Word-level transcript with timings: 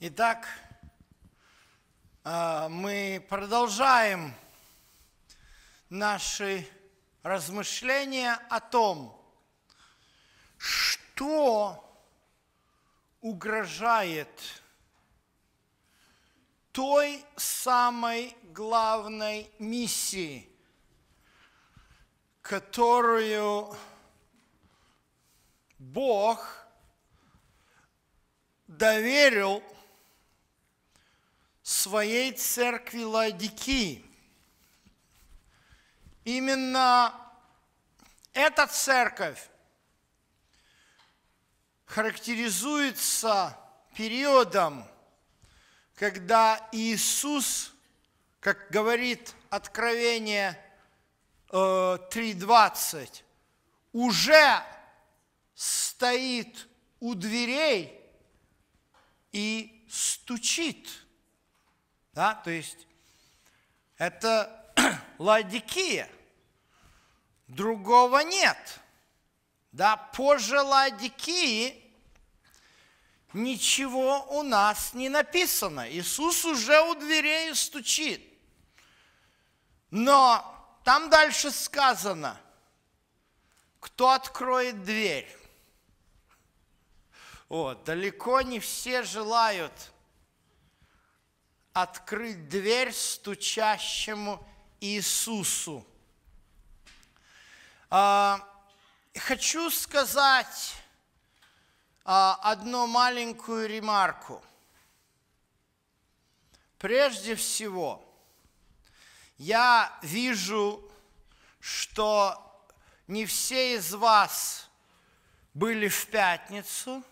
Итак, 0.00 0.46
а, 2.22 2.68
мы 2.68 3.26
продолжаем 3.28 4.32
наши 5.90 6.68
размышления 7.24 8.34
о 8.48 8.60
том, 8.60 9.20
что 10.56 11.84
угрожает 13.20 14.62
той 16.70 17.24
самой 17.34 18.36
главной 18.44 19.50
миссии, 19.58 20.48
которую 22.40 23.76
Бог 25.76 26.68
доверил 28.68 29.60
своей 31.68 32.32
церкви 32.32 33.02
Ладики. 33.02 34.02
Именно 36.24 37.14
эта 38.32 38.66
церковь 38.66 39.50
характеризуется 41.84 43.54
периодом, 43.94 44.82
когда 45.94 46.66
Иисус, 46.72 47.74
как 48.40 48.70
говорит 48.70 49.34
Откровение 49.50 50.58
3.20, 51.48 52.98
э, 53.02 53.24
уже 53.92 54.62
стоит 55.54 56.66
у 56.98 57.14
дверей 57.14 58.00
и 59.32 59.84
стучит– 59.90 60.88
да? 62.18 62.34
То 62.34 62.50
есть 62.50 62.88
это 63.96 64.74
Ладикия. 65.18 66.10
Другого 67.46 68.18
нет. 68.24 68.80
Да, 69.70 69.96
позже 69.96 70.60
Ладикии 70.60 71.80
ничего 73.32 74.26
у 74.36 74.42
нас 74.42 74.94
не 74.94 75.08
написано. 75.08 75.88
Иисус 75.88 76.44
уже 76.44 76.80
у 76.80 76.96
дверей 76.96 77.54
стучит. 77.54 78.20
Но 79.92 80.44
там 80.82 81.10
дальше 81.10 81.52
сказано, 81.52 82.36
кто 83.78 84.10
откроет 84.10 84.82
дверь. 84.82 85.32
Вот, 87.48 87.84
далеко 87.84 88.40
не 88.42 88.58
все 88.58 89.04
желают 89.04 89.72
открыть 91.72 92.48
дверь 92.48 92.92
стучащему 92.92 94.44
Иисусу. 94.80 95.86
А, 97.90 98.40
хочу 99.16 99.70
сказать 99.70 100.74
а, 102.04 102.38
одну 102.42 102.86
маленькую 102.86 103.68
ремарку. 103.68 104.42
Прежде 106.78 107.34
всего, 107.34 108.04
я 109.36 109.98
вижу, 110.02 110.82
что 111.60 112.44
не 113.08 113.26
все 113.26 113.74
из 113.74 113.94
вас 113.94 114.68
были 115.54 115.88
в 115.88 116.06
пятницу, 116.06 117.02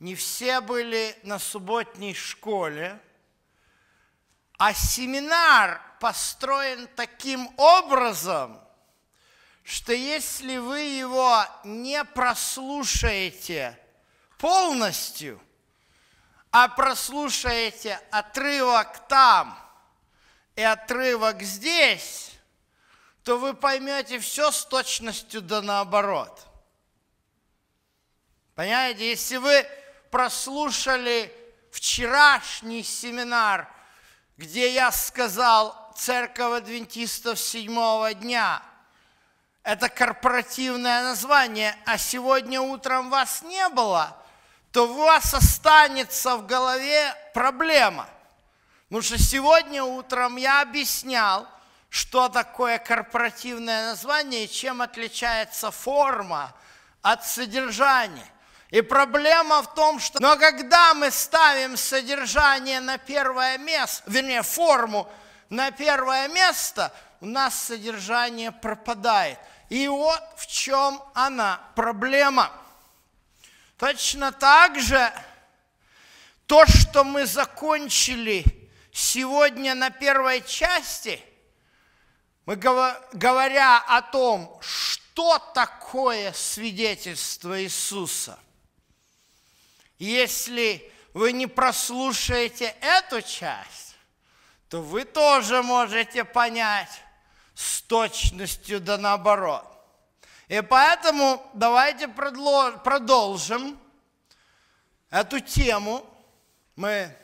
не 0.00 0.14
все 0.14 0.60
были 0.60 1.16
на 1.22 1.38
субботней 1.38 2.14
школе– 2.14 3.00
а 4.66 4.72
семинар 4.72 5.78
построен 6.00 6.88
таким 6.96 7.52
образом, 7.58 8.58
что 9.62 9.92
если 9.92 10.56
вы 10.56 10.80
его 10.80 11.44
не 11.64 12.02
прослушаете 12.02 13.78
полностью, 14.38 15.38
а 16.50 16.68
прослушаете 16.68 18.00
отрывок 18.10 19.06
там 19.06 19.54
и 20.56 20.62
отрывок 20.62 21.42
здесь, 21.42 22.32
то 23.22 23.36
вы 23.36 23.52
поймете 23.52 24.18
все 24.18 24.50
с 24.50 24.64
точностью 24.64 25.42
да 25.42 25.60
наоборот. 25.60 26.40
Понимаете, 28.54 29.10
если 29.10 29.36
вы 29.36 29.68
прослушали 30.10 31.30
вчерашний 31.70 32.82
семинар 32.82 33.73
где 34.36 34.72
я 34.72 34.90
сказал 34.90 35.92
церковь 35.96 36.58
адвентистов 36.58 37.38
седьмого 37.38 38.14
дня. 38.14 38.62
Это 39.62 39.88
корпоративное 39.88 41.02
название, 41.02 41.76
а 41.86 41.96
сегодня 41.96 42.60
утром 42.60 43.10
вас 43.10 43.42
не 43.42 43.68
было, 43.70 44.16
то 44.72 44.86
у 44.86 44.94
вас 44.94 45.32
останется 45.32 46.36
в 46.36 46.46
голове 46.46 47.14
проблема. 47.32 48.08
Потому 48.88 49.02
что 49.02 49.18
сегодня 49.18 49.82
утром 49.82 50.36
я 50.36 50.60
объяснял, 50.60 51.48
что 51.88 52.28
такое 52.28 52.78
корпоративное 52.78 53.90
название 53.90 54.44
и 54.44 54.50
чем 54.50 54.82
отличается 54.82 55.70
форма 55.70 56.52
от 57.02 57.24
содержания. 57.24 58.26
И 58.74 58.82
проблема 58.82 59.62
в 59.62 59.72
том, 59.72 60.00
что... 60.00 60.20
Но 60.20 60.36
когда 60.36 60.94
мы 60.94 61.12
ставим 61.12 61.76
содержание 61.76 62.80
на 62.80 62.98
первое 62.98 63.56
место, 63.56 64.02
вернее, 64.10 64.42
форму 64.42 65.08
на 65.48 65.70
первое 65.70 66.26
место, 66.26 66.92
у 67.20 67.26
нас 67.26 67.54
содержание 67.54 68.50
пропадает. 68.50 69.38
И 69.68 69.86
вот 69.86 70.20
в 70.34 70.48
чем 70.48 71.00
она 71.14 71.60
проблема. 71.76 72.50
Точно 73.78 74.32
так 74.32 74.80
же 74.80 75.12
то, 76.48 76.66
что 76.66 77.04
мы 77.04 77.26
закончили 77.26 78.44
сегодня 78.92 79.76
на 79.76 79.90
первой 79.90 80.42
части, 80.42 81.22
мы 82.44 82.56
говоря 82.56 83.84
о 83.86 84.02
том, 84.02 84.58
что 84.60 85.38
такое 85.54 86.32
свидетельство 86.32 87.62
Иисуса, 87.62 88.36
если 89.98 90.90
вы 91.12 91.32
не 91.32 91.46
прослушаете 91.46 92.74
эту 92.80 93.22
часть, 93.22 93.96
то 94.68 94.82
вы 94.82 95.04
тоже 95.04 95.62
можете 95.62 96.24
понять 96.24 96.90
с 97.54 97.82
точностью 97.82 98.80
да 98.80 98.98
наоборот. 98.98 99.64
И 100.48 100.60
поэтому 100.60 101.48
давайте 101.54 102.08
продолжим 102.08 103.78
эту 105.10 105.40
тему. 105.40 106.04
Мы 106.76 107.16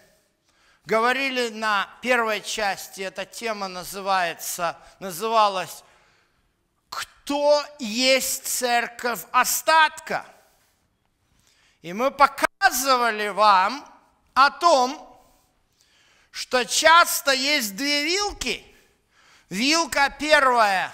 говорили 0.85 1.49
на 1.49 1.89
первой 2.01 2.41
части, 2.41 3.03
эта 3.03 3.27
тема 3.27 3.69
называется, 3.69 4.79
называлась 5.01 5.83
«Кто 6.89 7.65
есть 7.79 8.47
церковь 8.47 9.25
остатка?» 9.33 10.25
И 11.83 11.93
мы 11.93 12.11
пока 12.11 12.50
рассказывали 12.71 13.29
вам 13.29 13.85
о 14.35 14.51
том, 14.51 15.21
что 16.31 16.65
часто 16.65 17.33
есть 17.33 17.75
две 17.77 18.05
вилки. 18.05 18.65
Вилка 19.49 20.15
первая 20.19 20.93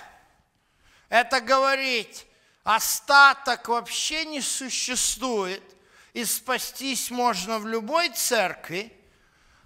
–это 1.10 1.40
говорить, 1.42 2.26
остаток 2.64 3.68
вообще 3.68 4.24
не 4.24 4.40
существует, 4.40 5.62
и 6.14 6.24
спастись 6.24 7.10
можно 7.10 7.58
в 7.58 7.66
любой 7.66 8.08
церкви. 8.08 8.90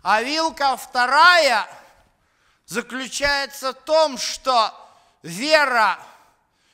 А 0.02 0.22
вилка 0.22 0.76
вторая 0.76 1.68
заключается 2.66 3.70
в 3.70 3.84
том, 3.84 4.18
что 4.18 4.74
вера 5.22 5.98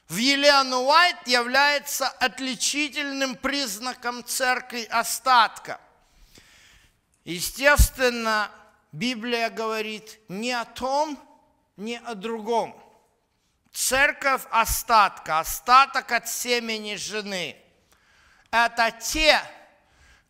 в 0.08 0.16
Елену 0.16 0.84
Уайт 0.84 1.26
является 1.26 2.08
отличительным 2.08 3.34
признаком 3.34 4.24
церкви 4.24 4.84
остатка. 4.84 5.80
Естественно, 7.24 8.50
Библия 8.92 9.50
говорит 9.50 10.20
не 10.28 10.52
о 10.52 10.64
том, 10.64 11.18
не 11.76 11.98
о 11.98 12.14
другом. 12.14 12.80
Церковь 13.72 14.42
остатка, 14.50 15.40
остаток 15.40 16.12
от 16.12 16.28
семени 16.28 16.94
жены– 16.94 17.56
это 18.50 18.90
те, 18.92 19.42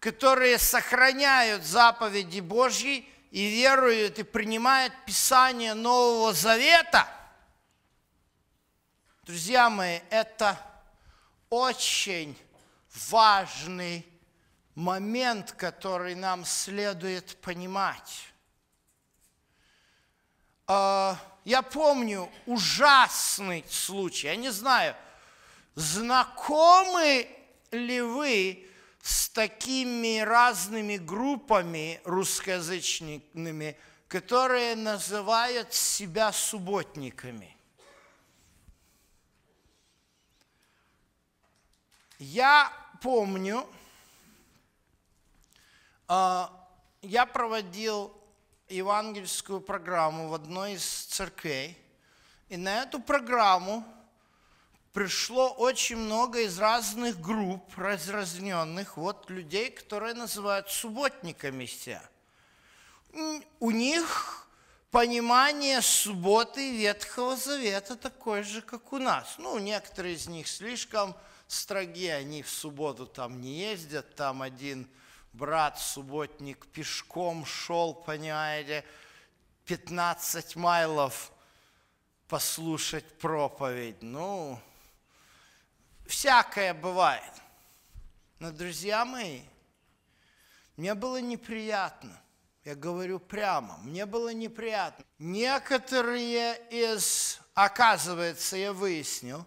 которые 0.01 0.59
сохраняют 0.59 1.65
заповеди 1.65 2.41
Божьи 2.41 3.09
и 3.31 3.47
веруют 3.47 4.19
и 4.19 4.23
принимают 4.23 4.93
Писание 5.05 5.75
Нового 5.75 6.33
Завета– 6.33 7.07
Друзья 9.27 9.69
мои, 9.69 9.99
это 10.11 10.57
очень 11.51 12.39
важный 13.11 14.07
момент, 14.77 15.51
который 15.51 16.15
нам 16.15 16.45
следует 16.45 17.37
понимать. 17.41 18.29
А, 20.69 21.19
я 21.45 21.63
помню 21.63 22.31
ужасный 22.47 23.65
случай, 23.69 24.29
я 24.29 24.37
не 24.37 24.51
знаю, 24.51 24.95
знакомы 25.75 27.29
ли 27.73 28.01
вы 28.03 28.65
с 29.03 29.29
такими 29.31 30.21
разными 30.21 30.99
группами 30.99 32.01
русскоязычными, 32.05 33.77
которые 34.07 34.77
называют 34.77 35.75
себя 35.75 36.31
субботниками. 36.31 37.56
Я 42.19 42.73
помню, 43.03 43.67
а, 46.09 46.51
я 47.03 47.27
проводил 47.27 48.11
евангельскую 48.71 49.61
программу 49.61 50.29
в 50.29 50.35
одной 50.35 50.75
из 50.75 50.85
церквей, 50.85 51.77
и 52.49 52.57
на 52.57 52.83
эту 52.85 53.01
программу 53.01 53.85
пришло 54.95 55.51
очень 55.51 55.97
много 55.97 56.41
из 56.41 56.59
разных 56.59 57.21
групп, 57.21 57.77
разразненных, 57.77 58.97
вот 58.97 59.29
людей, 59.29 59.71
которые 59.71 60.15
называют 60.15 60.71
субботниками 60.71 61.67
себя. 61.67 62.03
У 63.61 63.71
них 63.71 64.49
понимание 64.91 65.83
субботы 65.83 66.79
Ветхого 66.79 67.37
Завета 67.37 67.95
такое 67.95 68.43
же, 68.43 68.63
как 68.63 68.95
у 68.95 68.99
нас. 68.99 69.35
Ну, 69.37 69.59
некоторые 69.59 70.15
из 70.15 70.29
них 70.29 70.49
слишком 70.49 71.15
строги, 71.47 72.09
они 72.09 72.43
в 72.43 72.51
субботу 72.51 73.07
там 73.07 73.41
не 73.41 73.61
ездят, 73.61 74.15
там 74.15 74.43
один 74.43 74.89
брат, 75.33 75.79
субботник, 75.79 76.67
пешком 76.67 77.45
шел, 77.45 77.95
понимаете, 77.95 78.85
15 79.67 80.57
майлов 80.57 81.33
послушать 82.29 83.19
проповедь. 83.19 84.03
Ну, 84.03 84.61
всякое 86.07 86.75
бывает. 86.75 87.33
Но, 88.39 88.51
друзья 88.51 89.05
мои, 89.05 89.43
мне 90.77 90.95
было 90.95 91.21
неприятно. 91.21 92.21
Я 92.65 92.75
говорю 92.75 93.21
прямо, 93.21 93.79
мне 93.79 94.07
было 94.07 94.35
неприятно. 94.35 95.05
Некоторые 95.19 96.61
из, 96.69 97.41
оказывается, 97.55 98.57
я 98.57 98.73
выяснил, 98.73 99.47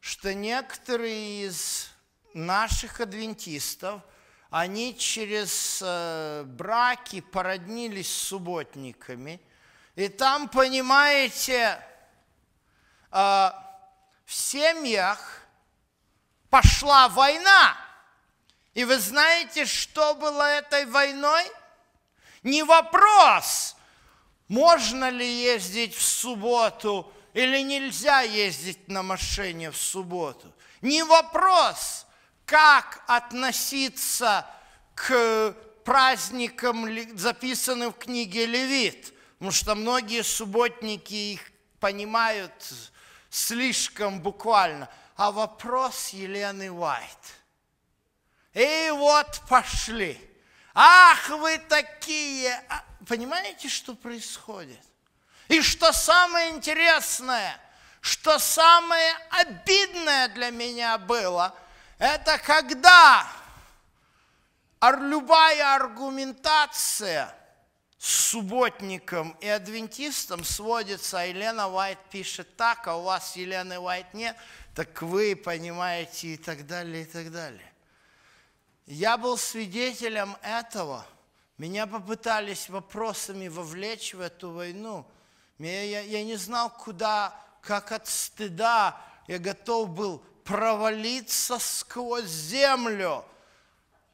что 0.00 0.34
некоторые 0.34 1.46
из 1.46 1.90
наших 2.34 3.00
адвентистов, 3.00 4.02
они 4.50 4.96
через 4.96 5.80
э, 5.82 6.44
браки 6.46 7.20
породнились 7.20 8.12
с 8.12 8.28
субботниками. 8.28 9.40
И 9.96 10.08
там, 10.08 10.48
понимаете, 10.48 11.80
э, 13.10 13.16
в 13.16 13.52
семьях 14.32 15.40
пошла 16.50 17.08
война. 17.08 17.76
И 18.74 18.84
вы 18.84 18.98
знаете, 18.98 19.64
что 19.64 20.14
было 20.14 20.42
этой 20.42 20.84
войной? 20.84 21.44
Не 22.42 22.62
вопрос, 22.62 23.74
можно 24.48 25.08
ли 25.10 25.26
ездить 25.26 25.94
в 25.94 26.02
субботу 26.02 27.12
или 27.36 27.60
нельзя 27.62 28.22
ездить 28.22 28.88
на 28.88 29.02
машине 29.02 29.70
в 29.70 29.76
субботу. 29.76 30.52
Не 30.80 31.04
вопрос, 31.04 32.06
как 32.44 33.04
относиться 33.06 34.46
к 34.94 35.54
праздникам, 35.84 36.88
записанным 37.16 37.92
в 37.92 37.98
книге 37.98 38.46
Левит, 38.46 39.12
потому 39.34 39.52
что 39.52 39.74
многие 39.74 40.22
субботники 40.22 41.14
их 41.14 41.52
понимают 41.78 42.52
слишком 43.30 44.20
буквально– 44.20 44.88
а 45.16 45.32
вопрос 45.32 46.10
Елены 46.10 46.70
Уайт. 46.70 47.08
И 48.52 48.90
вот 48.92 49.42
пошли. 49.48 50.20
Ах, 50.74 51.30
вы 51.30 51.58
такие! 51.58 52.52
А, 52.68 52.84
понимаете, 53.08 53.68
что 53.68 53.94
происходит? 53.94 54.80
И 55.48 55.60
что 55.62 55.92
самое 55.92 56.50
интересное, 56.50 57.60
что 58.00 58.38
самое 58.38 59.14
обидное 59.30 60.28
для 60.28 60.50
меня 60.50 60.98
было, 60.98 61.54
это 61.98 62.38
когда 62.38 63.26
любая 64.80 65.74
аргументация 65.74 67.34
с 67.98 68.30
субботником 68.30 69.36
и 69.40 69.48
адвентистом 69.48 70.44
сводится, 70.44 71.20
а 71.20 71.24
Елена 71.24 71.68
Уайт 71.68 71.98
пишет 72.10 72.56
так, 72.56 72.86
а 72.86 72.96
у 72.96 73.02
вас 73.02 73.36
Елены 73.36 73.78
Уайт 73.78 74.12
нет, 74.14 74.36
так 74.74 75.00
вы 75.02 75.34
понимаете 75.34 76.28
и 76.28 76.36
так 76.36 76.66
далее, 76.66 77.02
и 77.02 77.06
так 77.06 77.32
далее. 77.32 77.72
Я 78.86 79.16
был 79.16 79.36
свидетелем 79.36 80.36
этого. 80.42 81.04
Меня 81.58 81.86
попытались 81.86 82.68
вопросами 82.68 83.48
вовлечь 83.48 84.14
в 84.14 84.20
эту 84.20 84.52
войну. 84.52 85.06
Я, 85.58 85.82
я, 85.82 86.00
я 86.00 86.24
не 86.24 86.36
знал, 86.36 86.70
куда, 86.70 87.34
как 87.60 87.92
от 87.92 88.06
стыда. 88.06 89.00
Я 89.26 89.38
готов 89.38 89.90
был 89.90 90.18
провалиться 90.44 91.58
сквозь 91.58 92.24
землю. 92.26 93.24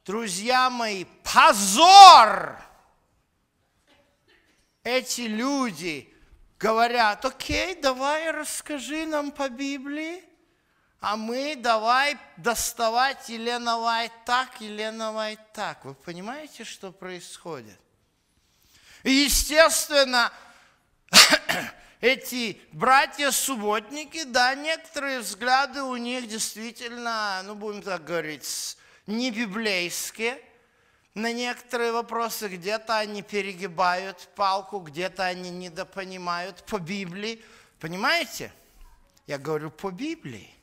Друзья 0.05 0.69
мои, 0.69 1.05
позор! 1.23 2.57
Эти 4.83 5.21
люди 5.21 6.13
говорят, 6.59 7.23
окей, 7.23 7.75
давай 7.75 8.31
расскажи 8.31 9.05
нам 9.05 9.31
по 9.31 9.49
Библии 9.49 10.23
а 11.03 11.17
мы 11.17 11.57
давай 11.57 12.17
доставать 12.37 13.27
Елена 13.27 13.77
Вайт 13.77 14.13
так, 14.25 14.61
Елена 14.61 15.11
Вайт 15.11 15.51
так. 15.51 15.83
Вы 15.83 15.95
понимаете, 15.95 16.63
что 16.63 16.93
происходит? 16.93 17.77
И, 19.03 19.11
естественно, 19.11 20.31
эти 22.01 22.59
братья-субботники, 22.73 24.25
да, 24.25 24.55
некоторые 24.55 25.19
взгляды 25.19 25.83
у 25.83 25.95
них 25.95 26.27
действительно, 26.27 27.41
ну, 27.45 27.55
будем 27.55 27.81
так 27.81 28.03
говорить, 28.03 28.77
не 29.07 29.31
библейские. 29.31 30.39
На 31.13 31.31
некоторые 31.31 31.91
вопросы 31.91 32.47
где-то 32.47 32.97
они 32.97 33.21
перегибают 33.21 34.27
палку, 34.35 34.79
где-то 34.79 35.23
они 35.25 35.49
недопонимают 35.49 36.63
по 36.65 36.79
Библии. 36.79 37.41
Понимаете? 37.79 38.51
Я 39.27 39.37
говорю 39.37 39.69
по 39.69 39.91
Библии. 39.91 40.53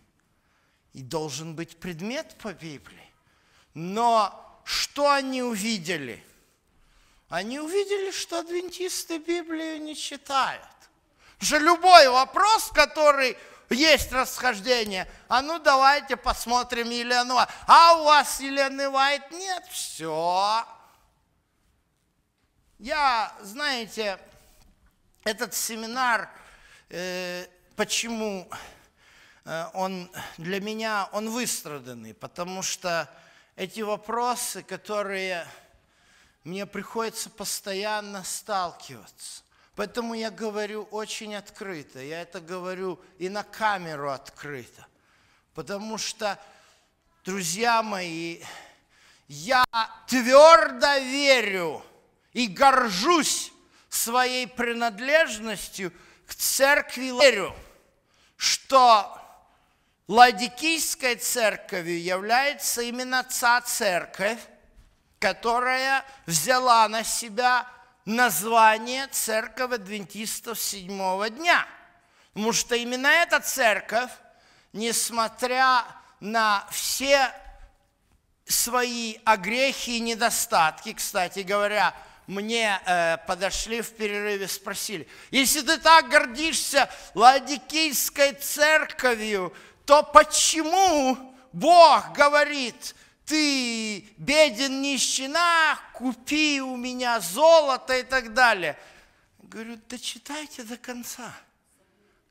И 0.93 1.03
должен 1.03 1.55
быть 1.55 1.77
предмет 1.79 2.37
по 2.43 2.53
Библии. 2.53 3.11
Но 3.75 4.61
что 4.65 5.11
они 5.11 5.43
увидели? 5.43 6.23
Они 7.31 7.59
увидели, 7.59 8.11
что 8.11 8.41
адвентисты 8.41 9.17
Библию 9.17 9.81
не 9.81 9.97
читают. 9.97 10.63
Же 11.39 11.59
любой 11.59 12.11
вопрос, 12.11 12.71
который 12.75 13.39
есть 13.71 14.13
расхождение, 14.13 15.11
а 15.29 15.41
ну 15.41 15.59
давайте 15.59 16.17
посмотрим 16.17 16.91
Елену. 16.91 17.39
А 17.67 17.97
у 17.97 18.05
вас 18.05 18.41
Елены 18.41 18.91
Вайт 18.91 19.31
нет? 19.31 19.65
Все. 19.71 20.67
Я, 22.79 23.33
знаете, 23.41 24.19
этот 25.25 25.55
семинар, 25.55 26.29
э, 26.91 27.47
почему 27.77 28.51
Э, 29.45 29.67
он 29.75 30.11
для 30.39 30.61
меня, 30.61 31.09
он 31.13 31.31
выстраданный, 31.31 32.15
потому 32.15 32.63
что 32.63 33.09
эти 33.57 33.81
вопросы, 33.81 34.63
которые 34.63 35.47
мне 36.45 36.67
приходится 36.67 37.31
постоянно 37.31 38.25
сталкиваться. 38.25 39.43
Поэтому 39.77 40.15
я 40.15 40.31
говорю 40.31 40.83
очень 40.91 41.35
открыто, 41.35 42.01
я 42.01 42.23
это 42.23 42.41
говорю 42.41 43.01
и 43.19 43.29
на 43.29 43.43
камеру 43.43 44.11
открыто. 44.11 44.87
Потому 45.55 45.97
что, 45.99 46.39
друзья 47.25 47.83
мои, 47.83 48.43
я 49.29 49.65
твердо 50.07 50.99
верю 50.99 51.85
и 52.33 52.47
горжусь 52.47 53.53
своей 53.89 54.47
принадлежностью 54.47 55.93
к 56.27 56.35
церкви. 56.35 57.13
Верю, 57.21 57.55
что 58.37 59.17
Ладикийской 60.09 61.17
церковью 61.17 62.03
является 62.03 62.83
именно 62.83 63.23
та 63.23 63.61
церковь, 63.61 64.41
которая 65.21 66.05
взяла 66.27 66.89
на 66.89 67.05
себя 67.05 67.67
название 68.07 69.07
Церковь 69.09 69.73
Адвентистов 69.75 70.59
седьмого 70.59 71.29
дня. 71.29 71.67
Потому 72.33 72.53
что 72.53 72.75
именно 72.75 73.07
эта 73.07 73.39
церковь, 73.41 74.11
несмотря 74.73 75.85
на 76.21 76.67
все 76.71 77.33
свои 78.47 79.19
огрехи 79.25 79.91
и 79.91 80.01
недостатки, 80.01 80.95
кстати 80.95 81.41
говоря, 81.41 81.95
мне 82.27 82.81
э, 82.87 83.19
подошли 83.27 83.83
в 83.83 83.91
перерыве, 83.91 84.49
спросили, 84.49 85.07
если 85.31 85.61
ты 85.61 85.77
так 85.79 86.09
гордишься 86.09 86.89
Ладикийской 87.15 88.33
церковью, 88.33 89.53
то 89.85 90.03
почему 90.03 91.35
Бог 91.53 92.13
говорит, 92.13 92.95
ты 93.31 94.01
беден 94.17 94.83
нищена, 94.83 95.79
купи 95.93 96.61
у 96.61 96.77
меня 96.77 97.21
золото 97.21 97.97
и 97.97 98.03
так 98.03 98.35
далее. 98.35 98.77
Говорю, 99.39 99.79
да 99.89 99.99
читайте 99.99 100.65
до 100.65 100.77
конца. 100.77 101.33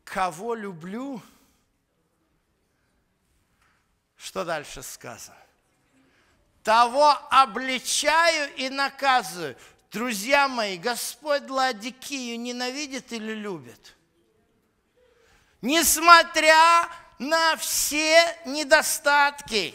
Кого 0.03 0.55
люблю? 0.55 1.21
Что 4.17 4.43
дальше 4.43 4.83
сказано? 4.83 5.37
Того 6.63 7.17
обличаю 7.31 8.53
и 8.57 8.67
наказываю. 8.67 9.55
Друзья 9.91 10.49
мои, 10.49 10.77
Господь 10.77 11.49
Ладикию 11.49 12.37
ненавидит 12.37 13.13
или 13.13 13.31
любит? 13.31 13.95
Несмотря 15.61 16.89
на 17.19 17.55
все 17.55 18.37
недостатки, 18.45 19.73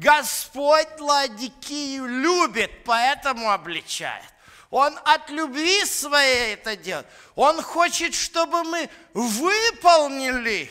Господь 0.00 0.98
Ладикию 0.98 2.06
любит, 2.06 2.84
поэтому 2.84 3.50
обличает. 3.50 4.24
Он 4.70 4.98
от 5.04 5.30
любви 5.30 5.84
своей 5.84 6.54
это 6.54 6.76
делает. 6.76 7.06
Он 7.34 7.60
хочет, 7.60 8.14
чтобы 8.14 8.64
мы 8.64 8.88
выполнили 9.14 10.70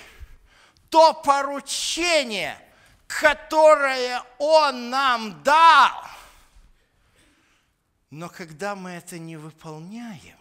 то 0.89 1.13
поручение, 1.13 2.57
которое 3.07 4.23
Он 4.37 4.89
нам 4.89 5.43
дал– 5.43 6.03
но 8.09 8.27
когда 8.27 8.75
мы 8.75 8.91
это 8.91 9.19
не 9.19 9.37
выполняем, 9.37 10.37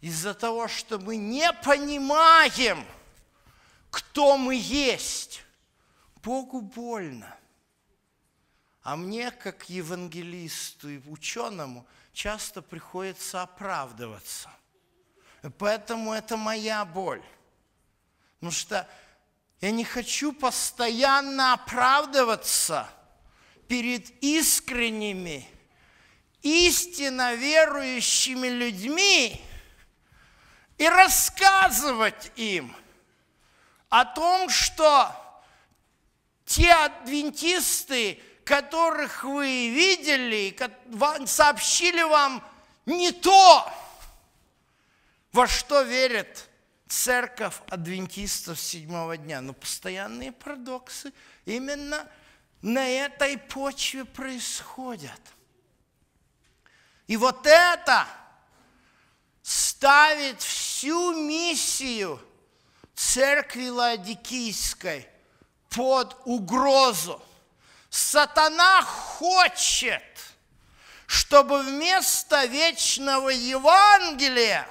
из-за 0.00 0.34
того, 0.34 0.66
что 0.66 0.98
мы 0.98 1.16
не 1.16 1.52
понимаем, 1.52 2.84
кто 3.90 4.36
мы 4.36 4.56
есть, 4.56 5.44
Богу 6.16 6.60
больно. 6.60 7.36
А 8.82 8.96
мне, 8.96 9.30
как 9.30 9.68
евангелисту 9.68 10.88
и 10.88 11.00
ученому, 11.08 11.86
часто 12.12 12.62
приходится 12.62 13.42
оправдываться. 13.42 14.50
Поэтому 15.58 16.12
это 16.12 16.36
моя 16.36 16.84
боль. 16.84 17.22
Потому 18.34 18.52
что 18.52 18.88
я 19.60 19.70
не 19.70 19.84
хочу 19.84 20.32
постоянно 20.32 21.52
оправдываться 21.52 22.88
перед 23.68 24.10
искренними 24.22 25.46
истинно 26.42 27.34
верующими 27.34 28.48
людьми 28.48 29.40
и 30.78 30.88
рассказывать 30.88 32.32
им 32.36 32.74
о 33.90 34.04
том, 34.04 34.48
что 34.48 35.14
те 36.46 36.72
адвентисты, 36.72 38.20
которых 38.50 39.24
вы 39.24 39.70
видели, 39.70 40.56
сообщили 41.26 42.02
вам 42.02 42.44
не 42.84 43.12
то, 43.12 43.72
во 45.32 45.46
что 45.46 45.82
верит 45.82 46.48
церковь 46.88 47.54
адвентистов 47.68 48.60
седьмого 48.60 49.16
дня. 49.16 49.40
Но 49.40 49.52
постоянные 49.52 50.32
парадоксы 50.32 51.12
именно 51.44 52.06
на 52.60 52.86
этой 52.86 53.38
почве 53.38 54.04
происходят– 54.04 55.20
и 57.10 57.16
вот 57.16 57.44
это 57.44 58.06
ставит 59.42 60.40
всю 60.40 61.12
миссию 61.12 62.20
церкви 62.94 63.66
Ладикийской 63.66 65.08
под 65.70 66.16
угрозу. 66.24 67.20
Сатана 67.90 68.82
хочет, 68.82 70.02
чтобы 71.06 71.62
вместо 71.64 72.44
вечного 72.44 73.30
Евангелия 73.30 74.66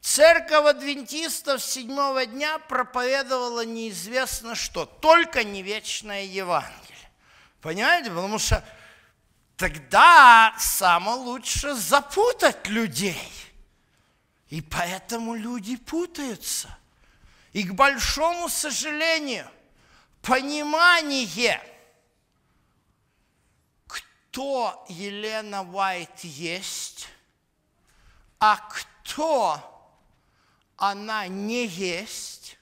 церковь 0.00 0.64
адвентистов 0.64 1.62
седьмого 1.62 2.24
дня 2.24 2.58
проповедовала 2.58 3.66
неизвестно 3.66 4.54
что, 4.54 4.86
только 4.86 5.44
не 5.44 5.62
вечное 5.62 6.24
Евангелие. 6.24 7.10
Понимаете? 7.60 8.08
Потому 8.08 8.38
что 8.38 8.64
тогда 9.58 10.54
самое 10.58 11.18
лучше 11.18 11.74
запутать 11.74 12.66
людей. 12.68 13.20
И 14.48 14.62
поэтому 14.62 15.34
люди 15.34 15.76
путаются. 15.76 16.74
И 17.52 17.64
к 17.64 17.74
большому 17.74 18.48
сожалению, 18.48 19.46
понимание, 20.22 21.62
кто 23.86 24.84
Елена 24.88 25.62
Уайт 25.62 26.20
есть, 26.20 27.08
а 28.38 28.56
кто 28.56 29.66
она 30.76 31.26
не 31.26 31.66
есть, 31.66 32.56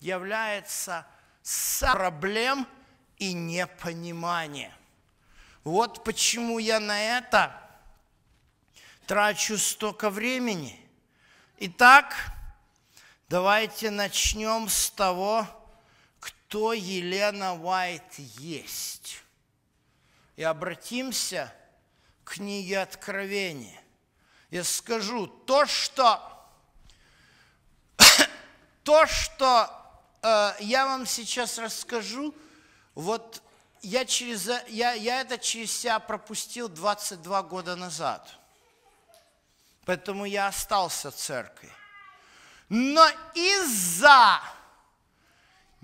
является 0.00 1.06
проблем 1.92 2.66
и 3.18 3.32
непонимания. 3.32 4.74
Вот 5.62 6.04
почему 6.04 6.58
я 6.58 6.80
на 6.80 7.18
это 7.18 7.58
трачу 9.06 9.56
столько 9.56 10.10
времени. 10.10 10.80
Итак, 11.58 12.14
давайте 13.28 13.90
начнем 13.90 14.68
с 14.68 14.90
того, 14.90 15.46
кто 16.54 16.72
Елена 16.72 17.60
Уайт 17.60 18.16
есть. 18.38 19.24
И 20.36 20.44
обратимся 20.44 21.52
к 22.22 22.34
книге 22.34 22.78
Откровения. 22.78 23.82
Я 24.50 24.62
скажу, 24.62 25.26
то, 25.26 25.66
что, 25.66 26.22
то, 28.84 29.04
что 29.06 29.68
э, 30.22 30.52
я 30.60 30.86
вам 30.86 31.06
сейчас 31.06 31.58
расскажу, 31.58 32.32
вот 32.94 33.42
я, 33.82 34.04
через, 34.04 34.48
я, 34.68 34.92
я 34.92 35.22
это 35.22 35.38
через 35.38 35.72
себя 35.72 35.98
пропустил 35.98 36.68
22 36.68 37.42
года 37.42 37.74
назад. 37.74 38.30
Поэтому 39.86 40.24
я 40.24 40.46
остался 40.46 41.10
в 41.10 41.16
церкви. 41.16 41.72
Но 42.68 43.04
из-за 43.34 44.40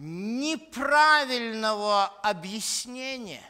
неправильного 0.02 2.06
объяснения, 2.22 3.44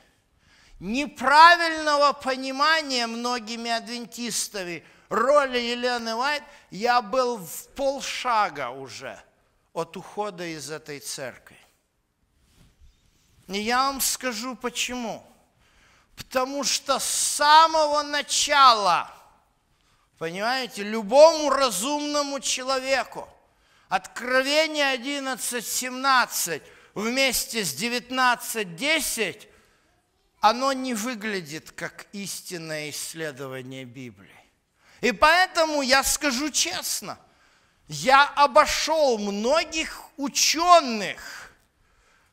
неправильного 0.81 2.13
понимания 2.13 3.07
многими 3.07 3.71
адвентистами 3.71 4.85
роли 5.09 5.59
Елены 5.59 6.17
Уайт, 6.17 6.43
я 6.73 7.03
был 7.03 7.37
в 7.37 7.69
полшага 7.77 8.71
уже 8.71 9.23
от 9.73 9.97
ухода 9.97 10.45
из 10.45 10.73
этой 10.73 10.99
церкви. 10.99 11.57
И 13.47 13.61
я 13.61 13.87
вам 13.87 14.01
скажу 14.01 14.57
почему. 14.57 15.25
Потому 16.17 16.65
что 16.65 16.99
с 16.99 17.05
самого 17.05 18.03
начала, 18.03 19.09
понимаете, 20.19 20.83
любому 20.83 21.51
разумному 21.51 22.41
человеку, 22.41 23.29
Откровение 23.91 24.95
11.17 24.95 26.63
вместе 26.95 27.65
с 27.65 27.75
19.10, 27.75 29.49
оно 30.41 30.73
не 30.73 30.95
выглядит 30.95 31.73
как 31.73 32.07
истинное 32.13 32.91
исследование 32.91 33.85
Библии. 33.85 34.31
И 35.01 35.11
поэтому 35.11 35.83
я 35.83 36.05
скажу 36.05 36.51
честно, 36.51 37.19
я 37.89 38.29
обошел 38.37 39.19
многих 39.19 40.01
ученых, 40.17 41.51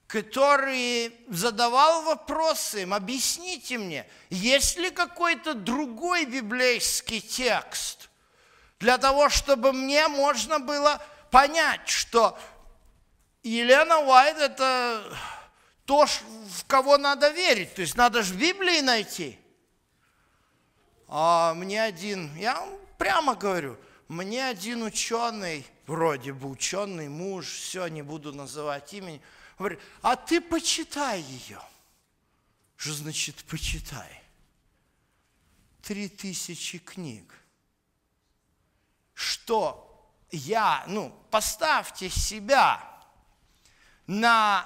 который 0.05 1.11
задавал 1.27 2.03
вопросы 2.03 2.83
им, 2.83 2.93
объясните 2.93 3.79
мне, 3.79 4.07
есть 4.29 4.77
ли 4.77 4.91
какой-то 4.91 5.55
другой 5.55 6.25
библейский 6.25 7.19
текст 7.19 8.09
для 8.79 8.99
того, 8.99 9.29
чтобы 9.29 9.73
мне 9.73 10.07
можно 10.07 10.59
было 10.59 11.01
понять, 11.31 11.87
что 11.87 12.37
Елена 13.43 13.99
Уайт– 13.99 14.37
это 14.39 15.17
то, 15.85 16.05
в 16.05 16.65
кого 16.67 16.97
надо 16.97 17.29
верить. 17.29 17.73
То 17.75 17.81
есть 17.81 17.95
надо 17.95 18.23
же 18.23 18.33
в 18.33 18.37
Библии 18.37 18.81
найти. 18.81 19.39
А 21.07 21.53
мне 21.53 21.81
один, 21.81 22.35
я 22.35 22.67
прямо 22.97 23.35
говорю, 23.35 23.77
мне 24.07 24.45
один 24.45 24.83
ученый, 24.83 25.65
вроде 25.85 26.33
бы 26.33 26.49
ученый, 26.49 27.07
муж, 27.07 27.47
все, 27.47 27.87
не 27.87 28.01
буду 28.01 28.33
называть 28.33 28.93
имени– 28.93 29.21
Говорит, 29.57 29.79
а 30.01 30.15
ты 30.15 30.39
почитай 30.39 31.21
ее. 31.21 31.61
Что 32.75 32.93
значит 32.93 33.43
почитай? 33.45 34.23
Три 35.81 36.09
тысячи 36.09 36.77
книг. 36.77 37.33
Что 39.13 39.86
я, 40.31 40.83
ну, 40.87 41.09
поставьте 41.31 42.09
себя 42.09 42.83
на 44.05 44.65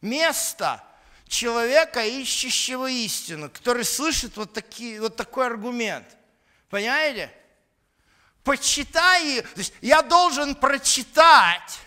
место 0.00 0.82
человека, 1.26 2.04
ищущего 2.04 2.88
истину, 2.88 3.50
который 3.50 3.84
слышит 3.84 4.36
вот, 4.36 4.52
такие, 4.52 5.00
вот 5.00 5.16
такой 5.16 5.46
аргумент. 5.46 6.06
Понимаете? 6.68 7.32
Почитай, 8.44 9.42
то 9.42 9.58
есть 9.58 9.72
я 9.80 10.02
должен 10.02 10.54
прочитать 10.54 11.80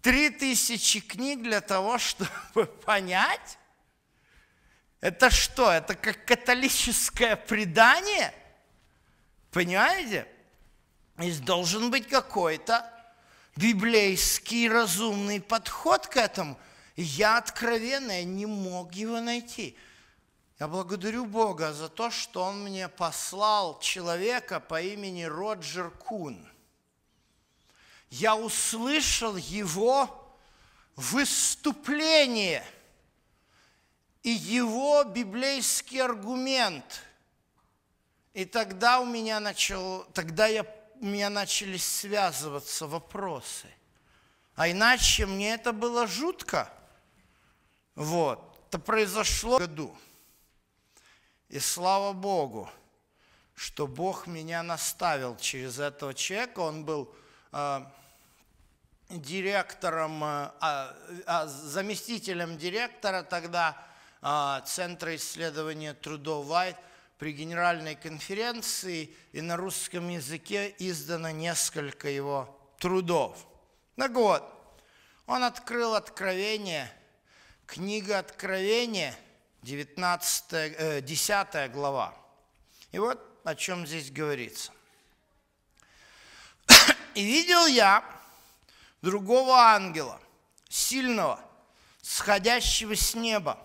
три 0.00 0.30
тысячи 0.30 1.00
книг 1.00 1.42
для 1.42 1.60
того, 1.60 1.98
чтобы 1.98 2.66
понять, 2.84 3.58
это 5.00 5.30
что? 5.30 5.70
Это 5.70 5.94
как 5.94 6.24
католическое 6.24 7.36
предание? 7.36 8.34
Понимаете? 9.50 10.26
Здесь 11.18 11.40
должен 11.40 11.90
быть 11.90 12.06
какой-то 12.06 12.88
библейский 13.56 14.68
разумный 14.68 15.40
подход 15.40 16.06
к 16.06 16.16
этому. 16.16 16.58
И 16.94 17.02
я 17.02 17.38
откровенно 17.38 18.12
я 18.12 18.24
не 18.24 18.46
мог 18.46 18.94
его 18.94 19.20
найти. 19.20 19.76
Я 20.60 20.68
благодарю 20.68 21.26
Бога 21.26 21.72
за 21.72 21.88
то, 21.88 22.10
что 22.10 22.42
Он 22.42 22.64
мне 22.64 22.88
послал 22.88 23.78
человека 23.80 24.60
по 24.60 24.80
имени 24.80 25.24
Роджер 25.24 25.90
Кун. 25.90 26.48
Я 28.10 28.36
услышал 28.36 29.36
его 29.36 30.36
выступление 30.96 32.64
и 34.22 34.30
его 34.30 35.04
библейский 35.04 36.02
аргумент. 36.02 37.02
И 38.34 38.44
тогда 38.44 39.00
у 39.00 39.04
меня 39.04 39.40
начал, 39.40 40.04
тогда 40.12 40.46
я, 40.46 40.64
у 41.00 41.06
меня 41.06 41.30
начали 41.30 41.76
связываться 41.76 42.86
вопросы. 42.86 43.68
А 44.56 44.68
иначе 44.68 45.26
мне 45.26 45.54
это 45.54 45.72
было 45.72 46.06
жутко. 46.06 46.72
Вот. 47.94 48.40
Это 48.68 48.78
произошло 48.78 49.56
в 49.56 49.60
году. 49.60 49.96
И 51.48 51.58
слава 51.58 52.12
Богу, 52.12 52.68
что 53.54 53.86
Бог 53.86 54.26
меня 54.26 54.62
наставил 54.62 55.36
через 55.36 55.78
этого 55.78 56.12
человека. 56.12 56.60
Он 56.60 56.84
был 56.84 57.14
э, 57.52 57.80
директором, 59.08 60.22
э, 60.22 60.50
э, 61.26 61.46
заместителем 61.46 62.58
директора 62.58 63.22
тогда 63.22 63.76
э, 64.20 64.60
Центра 64.66 65.16
исследования 65.16 65.94
трудов 65.94 66.46
Вайт 66.46 66.76
при 67.18 67.32
Генеральной 67.32 67.96
конференции, 67.96 69.10
и 69.32 69.40
на 69.40 69.56
русском 69.56 70.08
языке 70.08 70.74
издано 70.78 71.30
несколько 71.30 72.08
его 72.08 72.56
трудов. 72.78 73.46
Так 73.96 74.12
вот, 74.12 74.44
он 75.26 75.44
открыл 75.44 75.94
Откровение, 75.94 76.90
книга 77.66 78.18
Откровения– 78.18 79.14
19, 79.62 81.04
10 81.04 81.30
э, 81.54 81.68
глава. 81.68 82.14
И 82.92 82.98
вот 82.98 83.20
о 83.44 83.54
чем 83.54 83.86
здесь 83.86 84.10
говорится. 84.10 84.72
«И 87.14 87.24
видел 87.24 87.66
я 87.66 88.04
другого 89.02 89.56
ангела, 89.56 90.20
сильного, 90.68 91.40
сходящего 92.00 92.94
с 92.94 93.14
неба, 93.14 93.58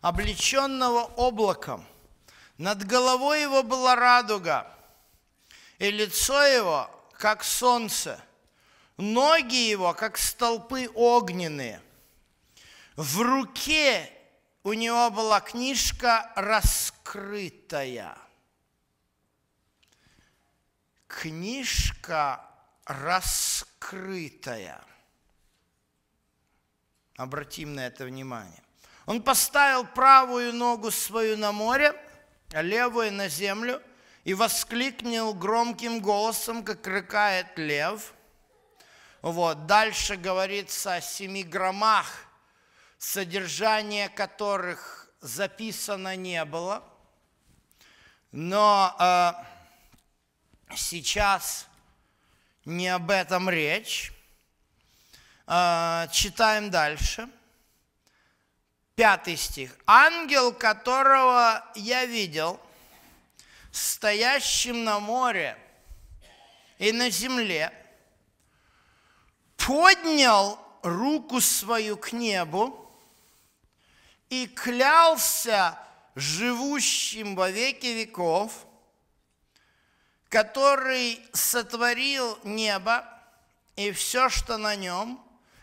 облеченного 0.00 1.04
облаком. 1.16 1.84
Над 2.58 2.86
головой 2.86 3.42
его 3.42 3.62
была 3.62 3.96
радуга, 3.96 4.72
и 5.78 5.90
лицо 5.90 6.40
его, 6.42 6.90
как 7.18 7.42
солнце, 7.42 8.22
ноги 8.96 9.68
его, 9.68 9.92
как 9.92 10.16
столпы 10.16 10.88
огненные. 10.94 11.82
В 12.96 13.20
руке 13.22 14.10
у 14.62 14.72
него 14.72 15.10
была 15.10 15.40
книжка 15.40 16.32
раскрытая. 16.36 18.16
Книжка 21.08 22.40
раскрытая. 22.84 24.80
Обратим 27.16 27.74
на 27.74 27.86
это 27.86 28.04
внимание. 28.04 28.62
Он 29.06 29.22
поставил 29.22 29.86
правую 29.86 30.52
ногу 30.52 30.90
свою 30.90 31.36
на 31.36 31.52
море, 31.52 31.94
левую 32.52 33.12
на 33.12 33.28
землю, 33.28 33.82
и 34.24 34.34
воскликнул 34.34 35.34
громким 35.34 36.00
голосом, 36.00 36.64
как 36.64 36.86
рыкает 36.86 37.58
лев. 37.58 38.14
Вот. 39.22 39.66
Дальше 39.66 40.16
говорится 40.16 40.94
о 40.94 41.00
семи 41.00 41.42
громах– 41.42 42.06
содержание 43.04 44.08
которых 44.08 45.10
записано 45.20 46.16
не 46.16 46.42
было, 46.46 46.82
но 48.32 48.96
э, 48.98 49.32
сейчас 50.74 51.66
не 52.64 52.88
об 52.88 53.10
этом 53.10 53.50
речь. 53.50 54.12
Э, 55.46 56.06
читаем 56.10 56.70
дальше. 56.70 57.28
Пятый 58.96 59.36
стих. 59.36 59.76
«Ангел, 59.86 60.52
которого 60.52 61.64
я 61.74 62.06
видел, 62.06 62.60
стоящим 63.72 64.84
на 64.84 65.00
море 65.00 65.58
и 66.78 66.92
на 66.92 67.10
земле, 67.10 67.72
поднял 69.56 70.60
руку 70.82 71.40
свою 71.40 71.96
к 71.96 72.12
небу 72.12 72.88
и 74.28 74.46
клялся 74.46 75.76
живущим 76.14 77.34
во 77.34 77.50
веки 77.50 77.86
веков, 77.86 78.52
который 80.28 81.20
сотворил 81.32 82.38
небо 82.44 83.04
и 83.74 83.90
все, 83.90 84.28
что 84.28 84.56
на 84.56 84.76
нем, 84.76 85.20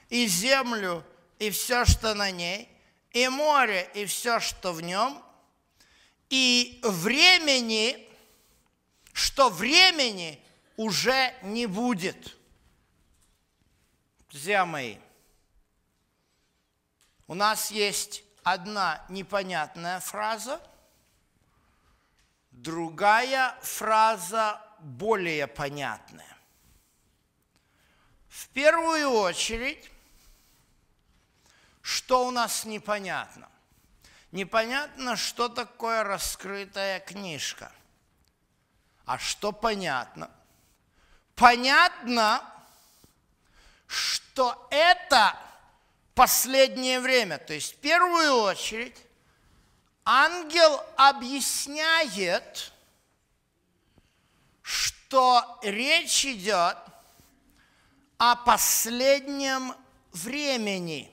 и 0.10 0.28
землю, 0.28 1.06
и 1.40 1.50
все, 1.50 1.86
что 1.86 2.14
на 2.14 2.30
ней, 2.30 2.71
и 3.14 3.28
море, 3.28 3.90
и 3.94 4.06
все, 4.06 4.40
что 4.40 4.74
в 4.74 4.82
нем, 4.82 5.22
и 6.30 6.80
времени, 6.84 8.08
что 9.14 9.50
времени 9.50 10.42
уже 10.78 11.34
не 11.44 11.66
будет. 11.66 12.38
Друзья 14.30 14.66
мои, 14.66 14.98
у 17.28 17.34
нас 17.34 17.70
есть 17.70 18.24
одна 18.44 19.06
непонятная 19.10 20.00
фраза, 20.00 20.62
другая 22.52 23.58
фраза 23.62 24.62
более 24.80 25.48
понятная. 25.48 26.38
В 28.30 28.48
первую 28.50 29.10
очередь, 29.12 29.91
что 31.82 32.28
у 32.28 32.32
нас 32.32 32.66
непонятно? 32.66 33.50
Непонятно, 34.32 35.16
что 35.18 35.50
такое 35.50 36.04
раскрытая 36.04 37.00
книжка. 37.00 37.72
А 39.06 39.18
что 39.18 39.52
понятно? 39.52 40.32
Понятно, 41.36 42.42
что 43.88 44.68
это 44.72 45.38
последнее 46.16 47.00
время. 47.00 47.40
То 47.40 47.54
есть 47.54 47.74
в 47.74 47.78
первую 47.80 48.36
очередь 48.36 48.96
ангел 50.06 50.82
объясняет, 50.96 52.72
что 54.62 55.60
речь 55.62 56.26
идет 56.26 56.78
о 58.18 58.36
последнем 58.38 59.74
времени. 60.14 61.11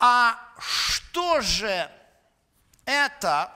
А 0.00 0.38
что 0.58 1.40
же 1.40 1.90
это 2.84 3.52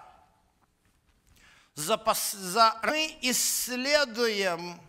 за, 1.75 2.01
за 2.15 2.81
мы 2.85 3.19
исследуем 3.23 4.81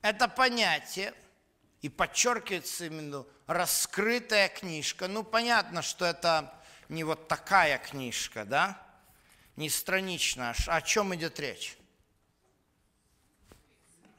это 0.00 0.28
понятие 0.28 1.12
и 1.82 1.88
подчеркивается 1.88 2.86
именно 2.86 3.26
раскрытая 3.46 4.48
книжка. 4.48 5.08
Ну, 5.08 5.22
понятно, 5.22 5.82
что 5.82 6.06
это 6.06 6.54
не 6.88 7.04
вот 7.04 7.28
такая 7.28 7.78
книжка, 7.78 8.44
да? 8.44 8.80
Не 9.56 9.68
страничная. 9.68 10.54
О 10.66 10.80
чем 10.80 11.14
идет 11.14 11.38
речь? 11.38 11.76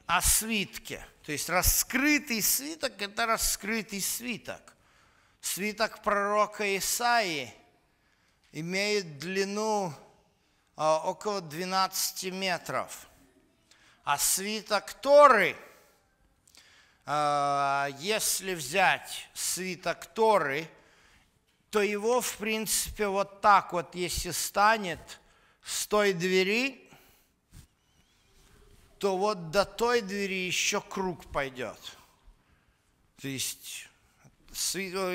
о 0.06 0.20
свитке. 0.20 1.04
То 1.22 1.32
есть 1.32 1.48
раскрытый 1.48 2.42
свиток– 2.42 2.92
это 3.00 3.26
раскрытый 3.26 4.00
свиток. 4.00 4.73
Свиток 5.44 6.02
пророка 6.02 6.78
Исаии 6.78 7.52
имеет 8.50 9.18
длину 9.18 9.92
а, 10.74 11.02
около 11.04 11.42
12 11.42 12.32
метров. 12.32 13.06
А 14.04 14.16
свиток 14.16 14.94
Торы, 14.94 15.54
а, 17.04 17.88
если 17.98 18.54
взять 18.54 19.28
свиток 19.34 20.06
Торы, 20.06 20.66
то 21.68 21.82
его, 21.82 22.22
в 22.22 22.36
принципе, 22.38 23.06
вот 23.06 23.42
так 23.42 23.74
вот, 23.74 23.94
если 23.94 24.30
станет 24.30 25.20
с 25.62 25.86
той 25.86 26.14
двери, 26.14 26.90
то 28.98 29.18
вот 29.18 29.50
до 29.50 29.66
той 29.66 30.00
двери 30.00 30.46
еще 30.46 30.80
круг 30.80 31.30
пойдет. 31.30 31.78
То 33.20 33.28
есть 33.28 33.83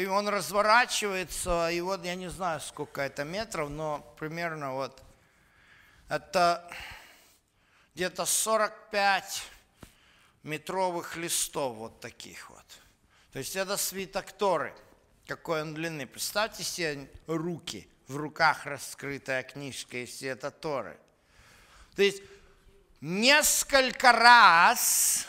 он 0.10 0.28
разворачивается, 0.28 1.70
и 1.70 1.80
вот 1.80 2.04
я 2.04 2.16
не 2.16 2.30
знаю, 2.30 2.60
сколько 2.60 3.02
это 3.02 3.24
метров, 3.24 3.70
но 3.70 4.00
примерно 4.18 4.74
вот 4.74 5.02
это 6.10 6.70
где-то 7.96 8.26
45 8.26 9.44
метровых 10.44 11.16
листов 11.16 11.78
вот 11.78 12.00
таких 12.02 12.50
вот. 12.50 12.66
То 13.32 13.40
есть 13.40 13.56
это 13.56 13.78
свиток 13.78 14.32
Торы, 14.34 14.76
какой 15.26 15.62
он 15.62 15.74
длины. 15.74 16.06
Представьте 16.06 16.64
себе 16.64 17.10
руки, 17.28 17.88
в 18.08 18.18
руках 18.18 18.66
раскрытая 18.66 19.44
книжка, 19.44 19.98
если 19.98 20.28
это 20.28 20.52
Торы. 20.52 21.00
То 21.96 22.02
есть 22.02 22.22
несколько 23.00 24.12
раз 24.12 25.26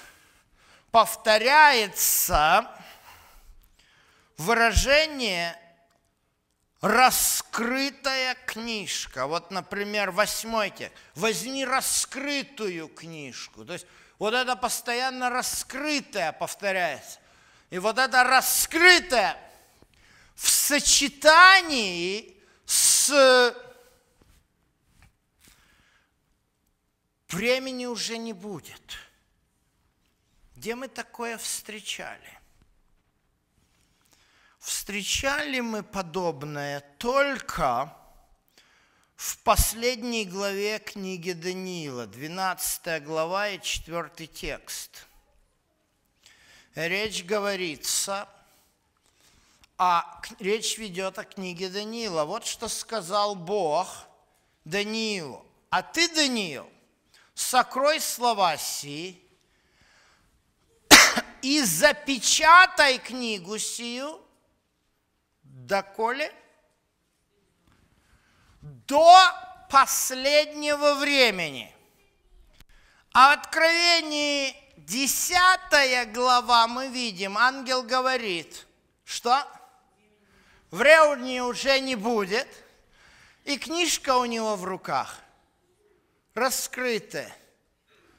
повторяется 0.91 2.69
выражение 4.41 5.57
раскрытая 6.81 8.35
книжка. 8.47 9.27
Вот, 9.27 9.51
например, 9.51 10.11
восьмой 10.11 10.71
текст. 10.71 10.97
Возьми 11.15 11.65
раскрытую 11.65 12.89
книжку. 12.89 13.65
То 13.67 13.75
есть 13.75 13.87
вот 14.19 14.33
это 14.33 14.57
постоянно 14.57 15.29
раскрытое 15.29 16.33
повторяется. 16.33 17.19
И 17.69 17.79
вот 17.79 17.99
это 17.99 18.25
раскрытое 18.25 19.37
в 20.35 20.49
сочетании 20.49 22.35
с 22.65 23.55
времени 27.29 27.85
уже 27.85 28.17
не 28.17 28.33
будет. 28.33 28.99
Где 30.57 30.75
мы 30.75 30.89
такое 30.89 31.37
встречали? 31.37 32.40
Встречали 34.71 35.59
мы 35.59 35.83
подобное 35.83 36.79
только 36.99 37.93
в 39.17 39.37
последней 39.39 40.25
главе 40.25 40.79
книги 40.79 41.33
Даниила, 41.33 42.07
12 42.07 43.03
глава 43.03 43.49
и 43.49 43.61
4 43.61 44.29
текст. 44.29 45.09
Речь 46.77 47.25
говорится, 47.25 48.29
а 49.77 50.23
речь 50.39 50.79
ведет 50.79 51.19
о 51.19 51.25
книге 51.25 51.69
Даниила. 51.69 52.25
Вот 52.25 52.47
что 52.47 52.69
сказал 52.69 53.35
Бог 53.35 53.89
Даниилу. 54.65 55.45
А 55.71 55.83
ты, 55.83 56.09
Даниил, 56.15 56.71
сокрой 57.35 57.99
слова 57.99 58.57
си 58.57 59.21
и 61.43 61.61
запечатай 61.61 62.99
книгу 63.01 63.59
сию 63.59 64.30
доколе? 65.71 66.33
До 68.61 69.33
последнего 69.71 70.95
времени. 70.95 71.75
А 73.13 73.31
в 73.31 73.39
Откровении 73.39 74.55
10 74.77 76.13
глава 76.13 76.67
мы 76.67 76.89
видим, 76.89 77.39
ангел 77.39 77.83
говорит, 77.83 78.67
что 79.05 79.47
времени 80.71 81.41
уже 81.41 81.79
не 81.81 81.95
будет, 81.95 82.49
и 83.45 83.57
книжка 83.57 84.17
у 84.17 84.25
него 84.25 84.57
в 84.57 84.65
руках 84.65 85.19
раскрытая. 86.35 87.35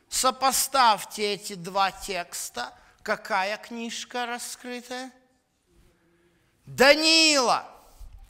Сопоставьте 0.10 1.34
эти 1.34 1.54
два 1.54 1.92
текста. 1.92 2.74
Какая 3.04 3.58
книжка 3.58 4.26
раскрытая? 4.26 5.12
Даниила. 6.76 7.68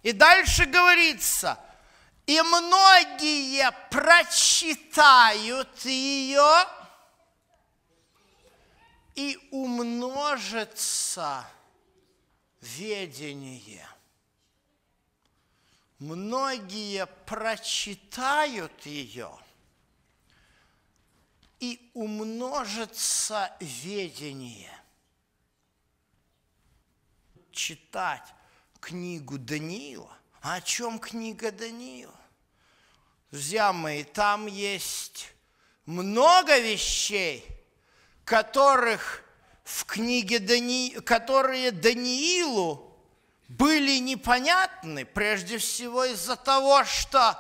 И 0.02 0.14
дальше 0.14 0.66
говорится, 0.66 1.60
и 2.26 2.42
многие 2.42 3.72
прочитают 3.92 5.80
ее, 5.86 6.66
и 9.14 9.38
умножится 9.52 11.46
ведение. 12.62 13.88
Многие 16.00 17.06
прочитают 17.06 18.86
ее, 18.88 19.38
и 21.60 21.92
умножится 21.94 23.56
ведение 23.60 24.81
читать 27.52 28.24
книгу 28.80 29.38
Даниила. 29.38 30.18
А 30.42 30.56
о 30.56 30.62
чем 30.62 30.98
книга 31.00 31.52
Даниила? 31.52 32.20
Друзья 33.30 33.72
мои, 33.72 34.04
там 34.04 34.48
есть 34.48 35.28
много 35.86 36.58
вещей, 36.60 37.46
которых 38.26 39.24
в 39.64 39.86
книге 39.86 40.40
Дани... 40.40 41.00
которые 41.06 41.70
Даниилу 41.72 42.98
были 43.48 44.00
непонятны, 44.00 45.06
прежде 45.06 45.60
всего 45.60 46.04
из-за 46.06 46.36
того, 46.36 46.84
что 46.84 47.38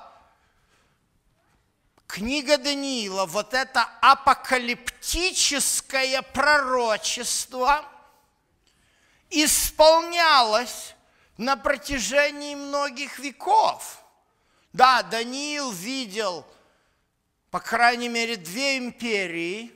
книга 2.07 2.57
Даниила, 2.57 3.25
вот 3.25 3.53
это 3.53 3.83
апокалиптическое 4.01 6.21
пророчество– 6.21 7.85
исполнялось 9.31 10.95
на 11.37 11.55
протяжении 11.55 12.53
многих 12.53 13.17
веков. 13.17 14.03
Да, 14.73 15.01
Даниил 15.01 15.71
видел, 15.71 16.45
по 17.49 17.59
крайней 17.59 18.09
мере, 18.09 18.35
две 18.35 18.77
империи, 18.77 19.73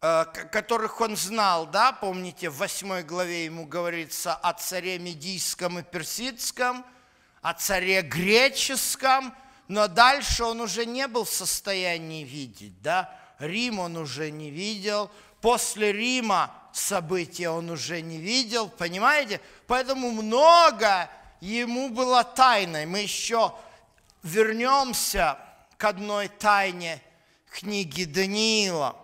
э, 0.00 0.24
которых 0.52 1.00
он 1.00 1.16
знал, 1.16 1.66
да, 1.66 1.92
помните, 1.92 2.50
в 2.50 2.58
восьмой 2.58 3.02
главе 3.02 3.46
ему 3.46 3.66
говорится 3.66 4.34
о 4.34 4.52
царе 4.52 4.98
Медийском 4.98 5.78
и 5.78 5.82
Персидском, 5.82 6.84
о 7.40 7.54
царе 7.54 8.02
Греческом, 8.02 9.34
но 9.66 9.88
дальше 9.88 10.44
он 10.44 10.60
уже 10.60 10.86
не 10.86 11.06
был 11.08 11.24
в 11.24 11.32
состоянии 11.32 12.24
видеть, 12.24 12.80
да, 12.82 13.12
Рим 13.38 13.78
он 13.78 13.96
уже 13.96 14.30
не 14.30 14.50
видел, 14.50 15.10
после 15.40 15.92
Рима 15.92 16.54
события 16.78 17.50
он 17.50 17.70
уже 17.70 18.00
не 18.00 18.18
видел, 18.18 18.68
понимаете? 18.68 19.40
Поэтому 19.66 20.10
много 20.10 21.10
ему 21.40 21.90
было 21.90 22.24
тайной. 22.24 22.86
Мы 22.86 23.00
еще 23.00 23.54
вернемся 24.22 25.38
к 25.76 25.84
одной 25.84 26.28
тайне 26.28 27.02
книги 27.50 28.04
Даниила. 28.04 28.96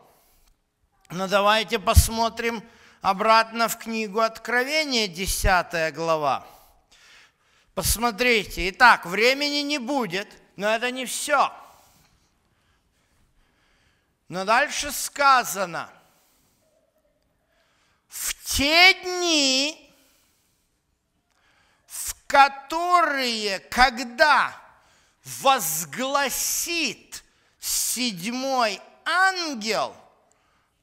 Но 1.10 1.28
давайте 1.28 1.78
посмотрим 1.78 2.62
обратно 3.00 3.68
в 3.68 3.78
книгу 3.78 4.20
Откровения, 4.20 5.06
10 5.06 5.94
глава. 5.94 6.46
Посмотрите. 7.74 8.68
Итак, 8.70 9.04
времени 9.04 9.58
не 9.58 9.78
будет, 9.78 10.28
но 10.56 10.68
это 10.68 10.90
не 10.90 11.06
все. 11.06 11.52
Но 14.28 14.44
дальше 14.44 14.90
сказано– 14.92 15.90
в 18.14 18.32
те 18.44 18.94
дни, 19.02 19.92
в 21.84 22.14
которые, 22.28 23.58
когда 23.58 24.56
возгласит 25.24 27.24
седьмой 27.58 28.80
ангел, 29.04 29.96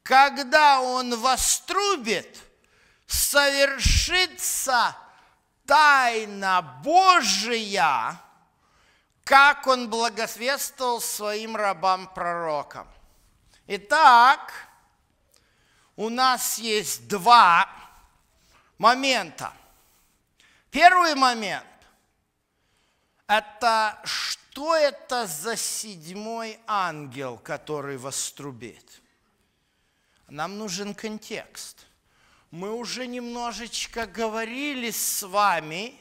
когда 0.03 0.81
он 0.81 1.17
вострубит, 1.17 2.37
совершится 3.07 4.97
тайна 5.65 6.61
Божия, 6.83 8.19
как 9.23 9.67
он 9.67 9.89
благосвествовал 9.89 10.99
своим 10.99 11.55
рабам-пророкам. 11.55 12.89
Итак, 13.67 14.51
у 16.01 16.09
нас 16.09 16.57
есть 16.57 17.07
два 17.07 17.69
момента. 18.79 19.53
Первый 20.71 21.13
момент– 21.13 21.67
это 23.27 24.01
что 24.03 24.75
это 24.75 25.27
за 25.27 25.55
седьмой 25.55 26.59
ангел, 26.65 27.37
который 27.37 27.97
вострубит? 27.97 28.99
Нам 30.27 30.57
нужен 30.57 30.95
контекст. 30.95 31.85
Мы 32.49 32.73
уже 32.73 33.05
немножечко 33.05 34.07
говорили 34.07 34.89
с 34.89 35.21
вами 35.21 35.93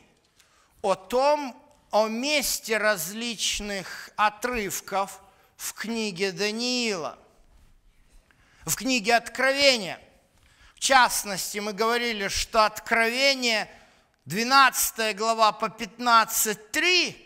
о 0.80 0.94
том, 0.94 1.54
о 1.90 2.08
месте 2.08 2.78
различных 2.78 4.08
отрывков 4.16 5.20
в 5.58 5.74
книге 5.74 6.32
Даниила, 6.32 7.18
в 8.64 8.74
книге 8.74 9.16
Откровения. 9.16 10.00
В 10.74 10.80
частности, 10.80 11.58
мы 11.58 11.72
говорили, 11.72 12.28
что 12.28 12.64
Откровение, 12.64 13.68
12 14.24 15.16
глава 15.16 15.52
по 15.52 15.66
15.3, 15.66 17.16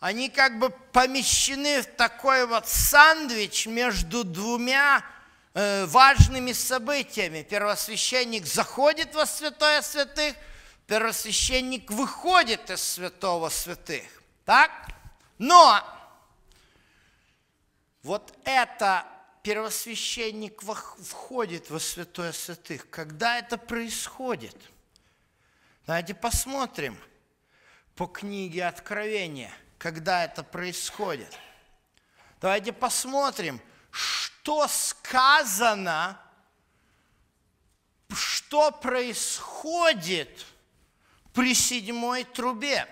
они 0.00 0.28
как 0.28 0.58
бы 0.58 0.70
помещены 0.70 1.82
в 1.82 1.86
такой 1.86 2.46
вот 2.46 2.68
сандвич 2.68 3.66
между 3.66 4.24
двумя 4.24 5.04
э, 5.54 5.86
важными 5.86 6.52
событиями. 6.52 7.42
Первосвященник 7.42 8.46
заходит 8.46 9.14
во 9.14 9.26
святое 9.26 9.82
святых– 9.82 10.34
первосвященник 10.86 11.90
выходит 11.90 12.70
из 12.70 12.82
святого 12.82 13.48
святых. 13.48 14.04
Так? 14.44 14.70
Но 15.38 15.82
вот 18.02 18.32
это 18.44 19.04
первосвященник 19.46 20.60
входит 20.60 21.70
во 21.70 21.78
святое 21.78 22.32
святых. 22.32 22.90
Когда 22.90 23.38
это 23.38 23.56
происходит? 23.56 24.56
Давайте 25.86 26.14
посмотрим 26.14 26.98
по 27.94 28.06
книге 28.06 28.66
Откровения, 28.66 29.52
когда 29.78 30.24
это 30.24 30.42
происходит. 30.42 31.32
Давайте 32.40 32.72
посмотрим, 32.72 33.60
что 33.92 34.66
сказано, 34.66 36.20
что 38.12 38.72
происходит– 38.72 40.44
при 41.36 41.54
седьмой 41.54 42.24
трубе. 42.24 42.88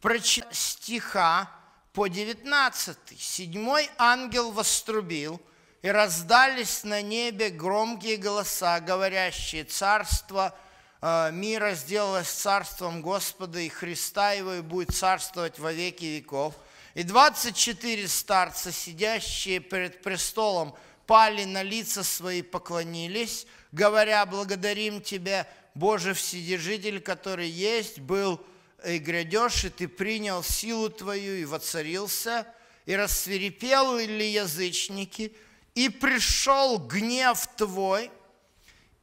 Прочитать 0.00 0.54
стиха 0.54 1.48
по 1.92 2.08
19. 2.08 2.98
Седьмой 3.18 3.88
ангел 3.96 4.50
вострубил, 4.50 5.40
и 5.82 5.88
раздались 5.88 6.82
на 6.84 7.02
небе 7.02 7.50
громкие 7.50 8.16
голоса, 8.16 8.80
говорящие, 8.80 9.64
«Царство 9.64 10.56
э, 11.00 11.30
мира 11.32 11.74
сделалось 11.74 12.28
царством 12.28 13.00
Господа 13.00 13.60
и 13.60 13.68
Христа 13.68 14.32
его, 14.32 14.54
и 14.54 14.60
будет 14.60 14.94
царствовать 14.94 15.58
во 15.58 15.72
веки 15.72 16.04
веков». 16.04 16.54
И 16.94 17.04
24 17.04 18.08
старца, 18.08 18.72
сидящие 18.72 19.60
перед 19.60 20.02
престолом, 20.02 20.74
пали 21.06 21.44
на 21.44 21.62
лица 21.62 22.02
свои, 22.02 22.42
поклонились, 22.42 23.46
говоря, 23.70 24.26
«Благодарим 24.26 25.00
Тебя, 25.00 25.46
Боже 25.74 26.12
Вседержитель, 26.12 27.00
который 27.00 27.48
есть, 27.48 28.00
был 28.00 28.44
и 28.84 28.98
грядешь, 28.98 29.64
и 29.64 29.70
ты 29.70 29.86
принял 29.86 30.42
силу 30.42 30.90
Твою 30.90 31.36
и 31.36 31.44
воцарился, 31.44 32.46
и 32.84 32.96
рассверепел 32.96 33.96
ли 33.96 34.32
язычники, 34.32 35.36
и 35.78 35.88
пришел 35.88 36.78
гнев 36.78 37.46
Твой, 37.56 38.10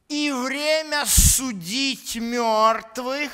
и 0.08 0.30
время 0.30 1.06
судить 1.06 2.16
мертвых, 2.16 3.30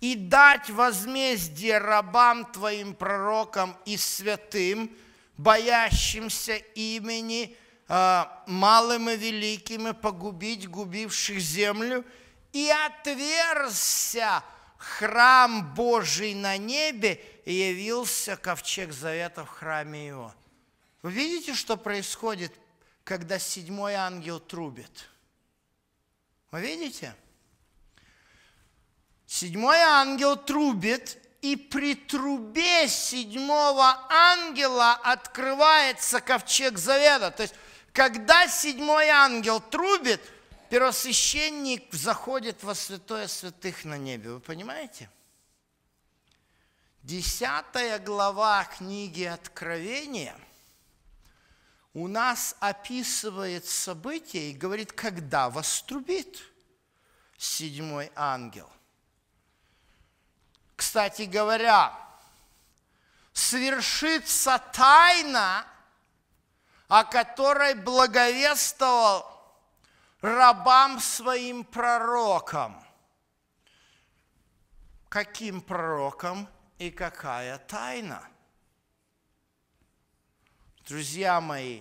и 0.00 0.16
дать 0.16 0.68
возмездие 0.68 1.78
рабам 1.78 2.44
Твоим 2.44 2.94
пророкам 2.94 3.76
и 3.84 3.96
святым, 3.96 4.90
боящимся 5.36 6.56
имени, 6.74 7.56
а, 7.86 8.42
малым 8.48 9.10
и 9.10 9.16
великим, 9.16 9.86
и 9.86 9.92
погубить 9.92 10.68
губивших 10.68 11.38
землю– 11.38 12.04
и 12.52 12.68
отверзся 12.68 14.44
храм 14.76 15.74
Божий 15.74 16.34
на 16.34 16.58
небе, 16.58 17.18
и 17.44 17.54
явился 17.54 18.36
ковчег 18.36 18.92
завета 18.92 19.44
в 19.44 19.48
храме 19.48 20.06
его. 20.06 20.34
Вы 21.02 21.12
видите, 21.12 21.54
что 21.54 21.76
происходит, 21.76 22.52
когда 23.04 23.38
седьмой 23.38 23.94
ангел 23.94 24.40
трубит? 24.40 25.08
Вы 26.50 26.60
видите? 26.60 27.14
Седьмой 29.26 29.78
ангел 29.78 30.36
трубит, 30.36 31.18
и 31.40 31.56
при 31.56 31.94
трубе 31.94 32.86
седьмого 32.88 34.06
ангела 34.08 34.92
открывается 34.92 36.20
ковчег 36.20 36.78
завета. 36.78 37.30
То 37.30 37.42
есть, 37.42 37.54
когда 37.92 38.46
седьмой 38.48 39.08
ангел 39.08 39.60
трубит– 39.60 40.20
первосвященник 40.72 41.92
заходит 41.92 42.62
во 42.62 42.74
святое 42.74 43.28
святых 43.28 43.84
на 43.84 43.98
небе. 43.98 44.30
Вы 44.30 44.40
понимаете? 44.40 45.10
Десятая 47.02 47.98
глава 47.98 48.64
книги 48.64 49.24
Откровения 49.24 50.34
у 51.94 52.08
нас 52.08 52.56
описывает 52.60 53.66
события 53.66 54.50
и 54.50 54.54
говорит, 54.54 54.92
когда 54.92 55.50
вострубит 55.50 56.42
седьмой 57.36 58.10
ангел. 58.14 58.70
Кстати 60.74 61.22
говоря, 61.22 61.92
свершится 63.32 64.58
тайна, 64.72 65.66
о 66.88 67.04
которой 67.04 67.74
благовествовал 67.74 69.32
рабам 70.22 71.00
своим 71.00 71.64
пророкам. 71.64 72.82
Каким 75.08 75.60
пророкам 75.60 76.48
и 76.78 76.90
какая 76.90 77.58
тайна? 77.58 78.26
Друзья 80.92 81.40
мои, 81.40 81.80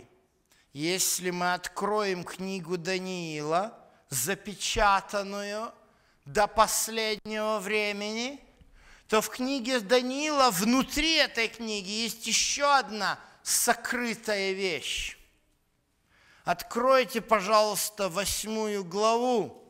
если 0.71 1.31
мы 1.31 1.51
откроем 1.53 2.23
книгу 2.23 2.77
Даниила, 2.77 3.77
запечатанную 4.07 5.73
до 6.23 6.47
последнего 6.47 7.59
времени, 7.59 8.39
то 9.09 9.19
в 9.19 9.27
книге 9.27 9.81
Даниила, 9.81 10.49
внутри 10.49 11.15
этой 11.15 11.49
книги, 11.49 11.89
есть 11.89 12.25
еще 12.25 12.73
одна 12.73 13.19
сокрытая 13.43 14.53
вещь. 14.53 15.17
Откройте, 16.45 17.19
пожалуйста, 17.19 18.07
восьмую 18.07 18.85
главу. 18.85 19.61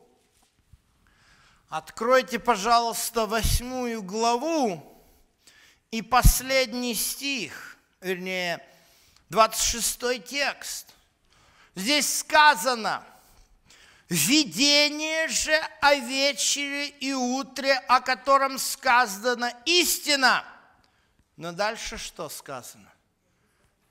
Откройте, 1.68 2.38
пожалуйста, 2.38 3.26
восьмую 3.26 4.04
главу 4.04 5.02
и 5.90 6.00
последний 6.00 6.94
стих, 6.94 7.76
вернее, 8.00 8.64
26 9.32 10.24
текст. 10.26 10.88
Здесь 11.74 12.18
сказано, 12.18 13.02
видение 14.10 15.26
же 15.28 15.58
о 15.80 15.94
вечере 15.94 16.88
и 16.88 17.14
утре, 17.14 17.72
о 17.88 18.02
котором 18.02 18.58
сказано 18.58 19.50
истина. 19.64 20.44
Но 21.38 21.52
дальше 21.52 21.96
что 21.96 22.28
сказано? 22.28 22.92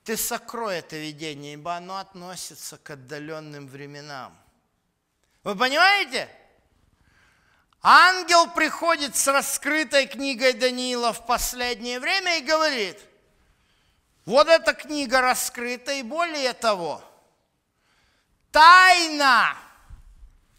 Ты 0.04 0.16
сокрой 0.16 0.78
это 0.78 0.96
видение, 0.96 1.54
ибо 1.54 1.74
оно 1.74 1.96
относится 1.96 2.78
к 2.78 2.90
отдаленным 2.90 3.66
временам. 3.66 4.38
Вы 5.42 5.56
понимаете? 5.56 6.28
Ангел 7.80 8.48
приходит 8.52 9.16
с 9.16 9.26
раскрытой 9.26 10.06
книгой 10.06 10.52
Даниила 10.52 11.12
в 11.12 11.26
последнее 11.26 11.98
время 11.98 12.38
и 12.38 12.42
говорит, 12.42 12.96
вот 14.24 14.48
эта 14.48 14.72
книга 14.74 15.20
раскрыта, 15.20 15.92
и 15.92 16.02
более 16.02 16.52
того, 16.52 17.02
тайна, 18.52 19.56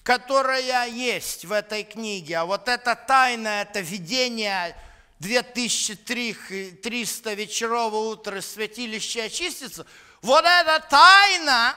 которая 0.04 0.90
есть 0.90 1.46
в 1.46 1.52
этой 1.52 1.84
книге, 1.84 2.40
а 2.40 2.46
вот 2.46 2.68
эта 2.68 2.96
тайна, 2.96 3.62
это 3.62 3.80
видение 3.80 4.76
2300 5.20 7.34
вечеров 7.34 7.94
утра 7.94 8.42
святилище 8.42 9.24
очистится, 9.24 9.86
вот 10.22 10.44
эта 10.44 10.80
тайна, 10.90 11.76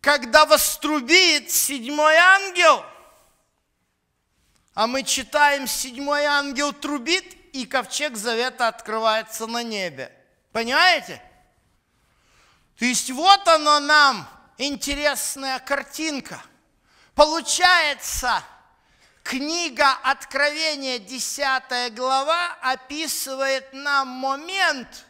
когда 0.00 0.46
вострубит 0.46 1.50
седьмой 1.50 2.16
ангел, 2.16 2.84
а 4.74 4.88
мы 4.88 5.04
читаем, 5.04 5.68
седьмой 5.68 6.24
ангел 6.24 6.72
трубит, 6.72 7.44
и 7.54 7.66
ковчег 7.66 8.16
завета 8.16 8.66
открывается 8.66 9.46
на 9.46 9.62
небе. 9.62 10.12
Понимаете? 10.54 11.20
То 12.78 12.84
есть 12.84 13.10
вот 13.10 13.48
оно 13.48 13.80
нам, 13.80 14.28
интересная 14.56 15.58
картинка. 15.58 16.40
Получается, 17.16 18.40
книга 19.24 19.90
Откровения, 20.04 21.00
10 21.00 21.92
глава, 21.96 22.52
описывает 22.62 23.72
нам 23.72 24.06
момент, 24.06 25.06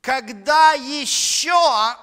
когда 0.00 0.72
еще 0.72 1.98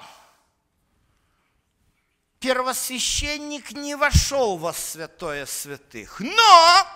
первосвященник 2.40 3.72
не 3.72 3.96
вошел 3.96 4.58
во 4.58 4.74
святое 4.74 5.48
святых. 5.48 6.20
Но, 6.20 6.88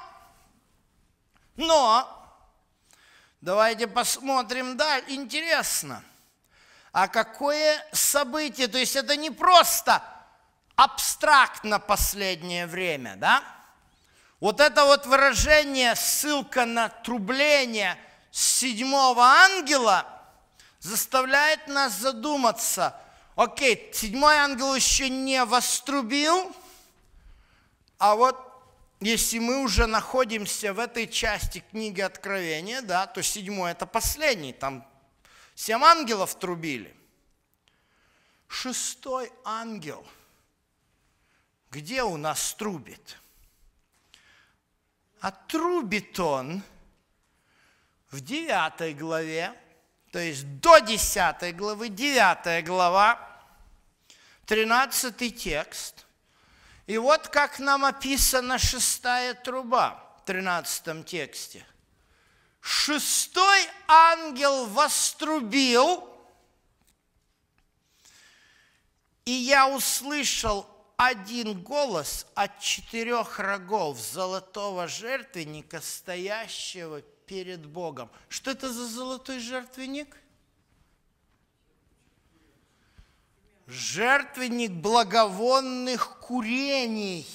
но, 1.56 2.21
давайте 3.42 3.88
посмотрим 3.88 4.78
дальше, 4.78 5.12
интересно, 5.12 6.04
а 6.92 7.08
какое 7.08 7.86
событие, 7.92 8.68
то 8.68 8.78
есть 8.78 8.96
это 8.96 9.16
не 9.16 9.30
просто 9.30 10.04
абстрактно 10.76 11.80
последнее 11.80 12.68
время, 12.68 13.16
да? 13.18 13.44
Вот 14.40 14.60
это 14.60 14.86
вот 14.86 15.06
выражение, 15.06 15.96
ссылка 15.96 16.66
на 16.66 16.90
трубление 16.90 17.98
седьмого 18.32 19.24
ангела 19.24 20.06
заставляет 20.80 21.68
нас 21.68 21.94
задуматься– 21.94 22.96
Окей, 23.36 23.90
седьмой 23.94 24.36
ангел 24.36 24.76
еще 24.76 25.10
не 25.10 25.46
вострубил, 25.46 26.54
а 27.98 28.16
вот 28.16 28.38
если 29.02 29.40
мы 29.40 29.64
уже 29.64 29.88
находимся 29.88 30.74
в 30.74 30.80
этой 30.80 31.08
части 31.08 31.64
книги 31.72 32.02
Откровения, 32.02 32.82
да, 32.82 33.08
то 33.08 33.24
седьмой 33.24 33.72
это 33.72 33.88
последний, 33.88 34.54
там 34.54 34.88
семь 35.56 35.84
ангелов 35.84 36.36
трубили. 36.36 36.96
Шестой 38.48 39.32
ангел, 39.44 40.06
где 41.72 42.04
у 42.04 42.16
нас 42.18 42.54
трубит? 42.54 43.18
А 45.20 45.32
трубит 45.32 46.20
он 46.20 46.62
в 48.12 48.22
девятой 48.22 48.94
главе, 48.94 49.54
то 50.12 50.20
есть 50.20 50.60
до 50.60 50.80
10 50.80 51.56
главы, 51.56 51.90
9 51.90 52.66
глава, 52.66 53.20
13 54.46 55.36
текст. 55.36 56.06
И 56.88 56.98
вот 56.98 57.28
как 57.28 57.60
нам 57.60 57.86
описана 57.86 58.58
шестая 58.58 59.34
труба 59.34 60.04
в 60.18 60.26
13 60.26 61.06
тексте. 61.06 61.66
Шестой 62.60 63.68
ангел 63.88 64.68
вострубил, 64.68 66.08
и 69.26 69.32
я 69.32 69.68
услышал 69.68 70.68
один 70.98 71.64
голос 71.64 72.28
от 72.36 72.60
четырех 72.60 73.40
рогов 73.40 74.00
золотого 74.00 74.88
жертвенника, 74.88 75.82
стоящего 75.82 77.02
перед 77.02 77.66
Богом. 77.66 78.12
Что 78.30 78.52
это 78.52 78.72
за 78.72 78.86
золотой 78.88 79.40
жертвенник? 79.40 80.21
Жертвенник 83.72 84.72
благовонных 84.72 86.20
курений. 86.20 87.28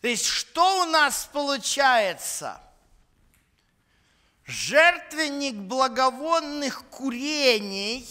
То 0.00 0.08
есть 0.08 0.24
что 0.24 0.82
у 0.82 0.84
нас 0.86 1.28
получается? 1.32 2.60
Жертвенник 4.44 5.54
благовонных 5.54 6.84
курений 6.86 8.08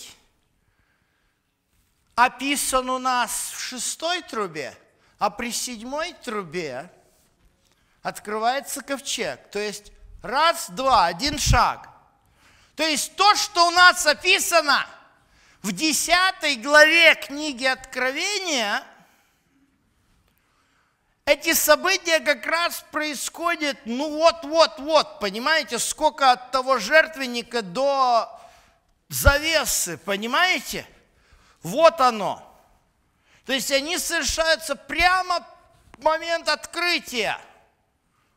описан 2.16 2.90
у 2.90 3.00
нас 3.00 3.52
в 3.56 3.60
шестой 3.60 4.22
трубе, 4.22 4.78
а 5.18 5.30
при 5.30 5.52
седьмой 5.52 6.14
трубе 6.14 6.92
открывается 8.04 8.82
ковчег. 8.82 9.50
То 9.50 9.60
есть 9.60 9.92
Раз, 10.22 10.70
два, 10.72 11.06
один 11.06 11.38
шаг. 11.38 11.90
То 12.76 12.84
есть 12.84 13.16
то, 13.16 13.36
что 13.36 13.68
у 13.68 13.72
нас 13.72 14.06
описано 14.06 14.86
в 15.68 15.74
10 15.74 16.62
главе 16.62 17.14
книги 17.16 17.66
Откровения, 17.66 18.82
эти 21.26 21.52
события 21.54 22.22
как 22.22 22.46
раз 22.46 22.86
происходят, 22.90 23.78
ну 23.84 24.18
вот-вот-вот, 24.18 25.20
понимаете, 25.20 25.78
сколько 25.78 26.32
от 26.32 26.52
того 26.52 26.80
жертвенника 26.80 27.62
до 27.64 28.32
завесы, 29.10 29.98
понимаете? 29.98 30.88
Вот 31.64 32.00
оно. 32.00 32.42
То 33.46 33.52
есть 33.52 33.70
они 33.70 33.98
совершаются 33.98 34.78
прямо 34.78 35.46
в 35.98 36.02
момент 36.02 36.48
открытия 36.48 37.38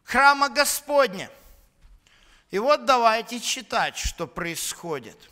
храма 0.03 0.49
Господня. 0.49 1.31
И 2.51 2.59
вот 2.59 2.87
давайте 2.87 3.38
читать, 3.38 3.97
что 3.97 4.27
происходит. 4.27 5.31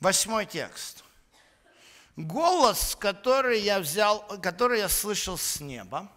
Восьмой 0.00 0.46
текст. 0.46 1.04
Голос, 2.16 2.94
который 2.94 3.60
я 3.60 3.80
взял, 3.80 4.20
который 4.40 4.78
я 4.78 4.88
слышал 4.88 5.36
с 5.36 5.60
неба, 5.60 6.10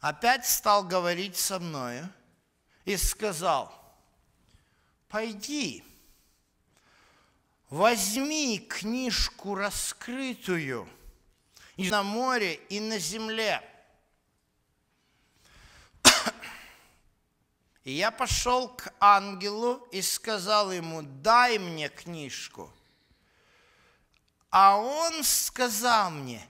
опять 0.00 0.46
стал 0.46 0.82
говорить 0.82 1.36
со 1.36 1.60
мною 1.60 2.08
и 2.84 2.96
сказал, 2.96 3.72
пойди, 5.08 5.84
возьми 7.70 8.58
книжку 8.58 9.54
раскрытую 9.54 10.88
и 11.76 11.90
на 11.90 12.02
море, 12.02 12.54
и 12.54 12.80
на 12.80 12.98
земле– 12.98 13.62
И 17.88 17.92
я 17.92 18.10
пошел 18.10 18.68
к 18.68 18.92
ангелу 19.00 19.76
и 19.92 20.02
сказал 20.02 20.70
ему, 20.70 21.00
дай 21.00 21.58
мне 21.58 21.88
книжку. 21.88 22.70
А 24.50 24.76
он 24.76 25.24
сказал 25.24 26.10
мне, 26.10 26.46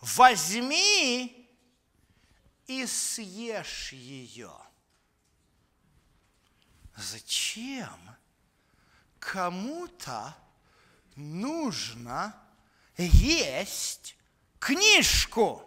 возьми 0.00 1.50
и 2.68 2.86
съешь 2.86 3.92
ее. 3.92 4.52
Зачем 6.94 7.98
кому-то 9.18 10.36
нужно 11.16 12.40
есть 12.96 14.16
книжку? 14.60 15.60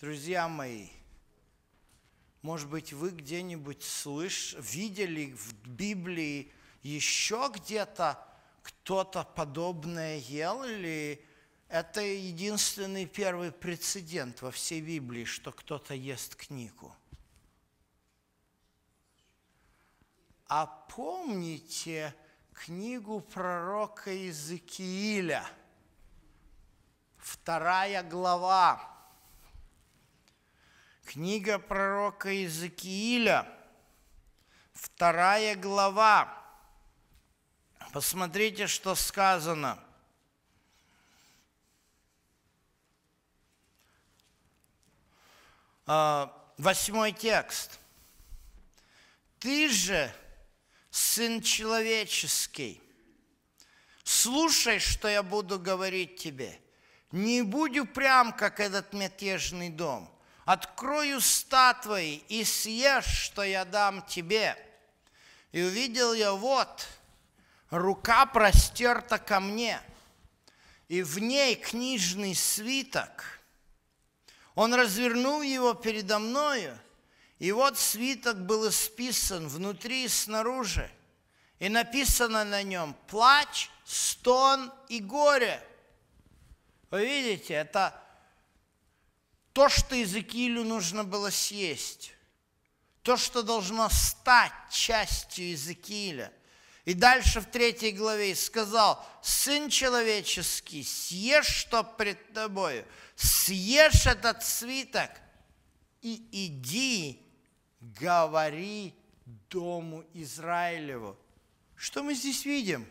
Друзья 0.00 0.48
мои, 0.48 0.88
может 2.42 2.68
быть, 2.68 2.92
вы 2.92 3.10
где-нибудь 3.10 3.82
слыш, 3.82 4.54
видели 4.58 5.32
в 5.32 5.54
Библии 5.66 6.52
еще 6.82 7.50
где-то 7.54 8.28
кто-то 8.62 9.24
подобное 9.24 10.18
ел, 10.18 10.64
или 10.64 11.24
это 11.68 12.00
единственный 12.00 13.06
первый 13.06 13.52
прецедент 13.52 14.42
во 14.42 14.50
всей 14.50 14.80
Библии, 14.80 15.24
что 15.24 15.52
кто-то 15.52 15.94
ест 15.94 16.36
книгу? 16.36 16.94
А 20.48 20.66
помните 20.66 22.14
книгу 22.52 23.20
пророка 23.20 24.12
Иезекииля, 24.12 25.46
вторая 27.16 28.02
глава, 28.02 28.91
Книга 31.04 31.58
пророка 31.58 32.30
Иезекииля, 32.30 33.46
вторая 34.72 35.56
глава. 35.56 36.32
Посмотрите, 37.92 38.66
что 38.66 38.94
сказано. 38.94 39.78
А, 45.86 46.32
восьмой 46.56 47.12
текст. 47.12 47.78
Ты 49.38 49.68
же, 49.68 50.10
сын 50.90 51.42
человеческий, 51.42 52.80
слушай, 54.04 54.78
что 54.78 55.08
я 55.08 55.22
буду 55.22 55.58
говорить 55.58 56.16
тебе. 56.16 56.58
Не 57.10 57.42
будь 57.42 57.76
упрям, 57.76 58.32
как 58.32 58.60
этот 58.60 58.94
мятежный 58.94 59.68
дом– 59.68 60.08
открой 60.44 61.16
уста 61.16 61.74
твои 61.74 62.16
и 62.28 62.44
съешь, 62.44 63.06
что 63.06 63.42
я 63.42 63.64
дам 63.64 64.02
тебе. 64.02 64.56
И 65.52 65.62
увидел 65.62 66.12
я, 66.14 66.32
вот, 66.32 66.86
рука 67.70 68.26
простерта 68.26 69.18
ко 69.18 69.40
мне, 69.40 69.80
и 70.88 71.02
в 71.02 71.18
ней 71.18 71.54
книжный 71.56 72.34
свиток. 72.34 73.40
Он 74.54 74.74
развернул 74.74 75.42
его 75.42 75.74
передо 75.74 76.18
мною, 76.18 76.78
И 77.38 77.50
вот 77.50 77.76
свиток 77.76 78.46
был 78.46 78.68
исписан 78.68 79.48
внутри 79.48 80.04
и 80.04 80.08
снаружи. 80.08 80.88
И 81.58 81.68
написано 81.68 82.44
на 82.44 82.62
нем 82.62 82.94
плач, 83.08 83.68
стон 83.84 84.72
и 84.88 85.00
горе. 85.00 85.60
Вы 86.90 87.04
видите, 87.04 87.54
это 87.54 88.00
то, 89.52 89.68
что 89.68 89.94
Иезекиилю 89.94 90.64
нужно 90.64 91.04
было 91.04 91.30
съесть. 91.30 92.12
То, 93.02 93.16
что 93.16 93.42
должно 93.42 93.88
стать 93.90 94.52
частью 94.70 95.46
Иезекииля. 95.46 96.32
И 96.84 96.94
дальше 96.94 97.40
в 97.40 97.46
третьей 97.46 97.92
главе 97.92 98.34
сказал, 98.34 99.04
«Сын 99.22 99.68
человеческий, 99.68 100.82
съешь, 100.82 101.46
что 101.46 101.84
пред 101.84 102.32
тобою, 102.32 102.84
съешь 103.14 104.06
этот 104.06 104.42
свиток 104.42 105.10
и 106.00 106.26
иди 106.32 107.20
говори 107.80 108.94
дому 109.48 110.04
Израилеву. 110.14 111.16
Что 111.76 112.02
мы 112.02 112.14
здесь 112.14 112.44
видим? 112.44 112.86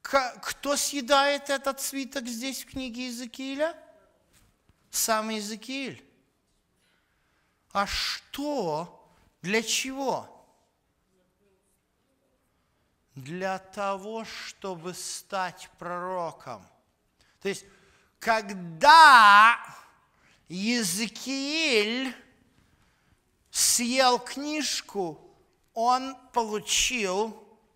Кто 0.00 0.76
съедает 0.76 1.50
этот 1.50 1.80
свиток 1.80 2.26
здесь 2.26 2.64
в 2.64 2.66
книге 2.66 3.06
Иезекииля? 3.06 3.76
Сам 4.94 5.30
Иезекииль. 5.30 6.04
А 7.72 7.84
что? 7.84 9.10
Для 9.42 9.60
чего? 9.60 10.30
Для 13.16 13.58
того, 13.58 14.24
чтобы 14.24 14.94
стать 14.94 15.68
пророком. 15.78 16.64
То 17.42 17.48
есть, 17.48 17.64
когда 18.20 19.58
Иезекииль 20.48 22.14
съел 23.50 24.20
книжку, 24.20 25.20
он 25.72 26.16
получил 26.32 27.32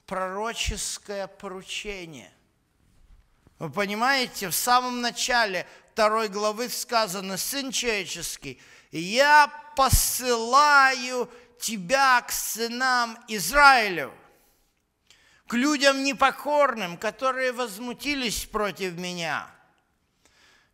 пророческое 0.07 1.27
поручение. 1.27 2.33
Вы 3.59 3.71
понимаете, 3.71 4.49
в 4.49 4.55
самом 4.55 5.01
начале 5.01 5.67
второй 5.99 6.29
главы 6.29 6.69
сказано, 6.69 7.37
«Сын 7.37 7.73
человеческий, 7.73 8.63
я 8.93 9.53
посылаю 9.75 11.29
тебя 11.59 12.21
к 12.23 12.31
сынам 12.31 13.19
Израилю, 13.27 14.15
к 15.49 15.55
людям 15.55 16.05
непокорным, 16.05 16.99
которые 16.99 17.51
возмутились 17.51 18.45
против 18.45 18.93
меня». 18.93 19.51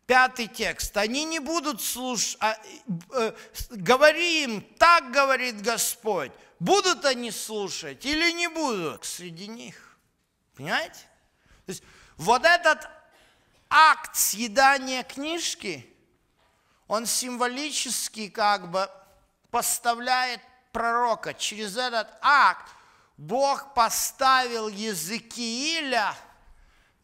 Пятый 0.05 0.45
текст. 0.45 0.95
Они 0.95 1.25
не 1.25 1.39
будут 1.39 1.81
слушать, 1.81 2.37
а, 2.39 2.55
э, 3.13 3.33
говори 3.71 4.43
им, 4.43 4.61
так 4.77 5.09
говорит 5.09 5.59
Господь. 5.63 6.31
Будут 6.59 7.03
они 7.03 7.31
слушать 7.31 8.05
или 8.05 8.31
не 8.31 8.47
будут 8.47 9.05
среди 9.05 9.47
них? 9.47 9.97
Понимаете? 10.53 10.99
То 11.65 11.71
есть 11.71 11.83
вот 12.17 12.45
этот 12.45 12.87
акт 13.75 14.15
съедания 14.15 15.03
книжки, 15.03 15.85
он 16.87 17.05
символически 17.05 18.29
как 18.29 18.71
бы 18.71 18.89
поставляет 19.51 20.39
пророка. 20.71 21.33
Через 21.33 21.75
этот 21.75 22.07
акт 22.21 22.71
Бог 23.17 23.73
поставил 23.73 24.67
Языкииля– 24.67 26.15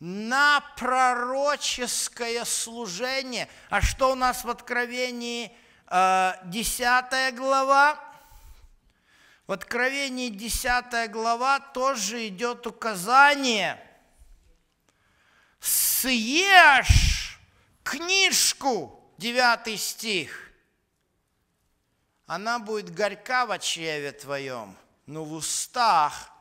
на 0.02 0.62
пророческое 0.78 2.44
служение. 2.44 3.48
А 3.70 3.82
что 3.82 4.12
у 4.12 4.16
нас 4.16 4.44
в 4.44 4.50
Откровении 4.50 5.56
10 5.88 6.82
э, 7.12 7.32
глава? 7.34 8.00
В 9.46 9.52
Откровении 9.52 10.30
10 10.30 11.12
глава 11.12 11.60
тоже 11.60 12.28
идет 12.30 12.66
указание. 12.66 13.80
Съешь 15.62 17.40
книжку, 17.84 19.00
9 19.20 19.80
стих. 19.80 20.52
Она 22.26 22.58
будет 22.58 22.94
горька 22.94 23.46
в 23.46 23.60
чреве 23.60 24.12
твоем, 24.12 24.76
но 25.06 25.24
в 25.24 25.34
устах 25.34 26.32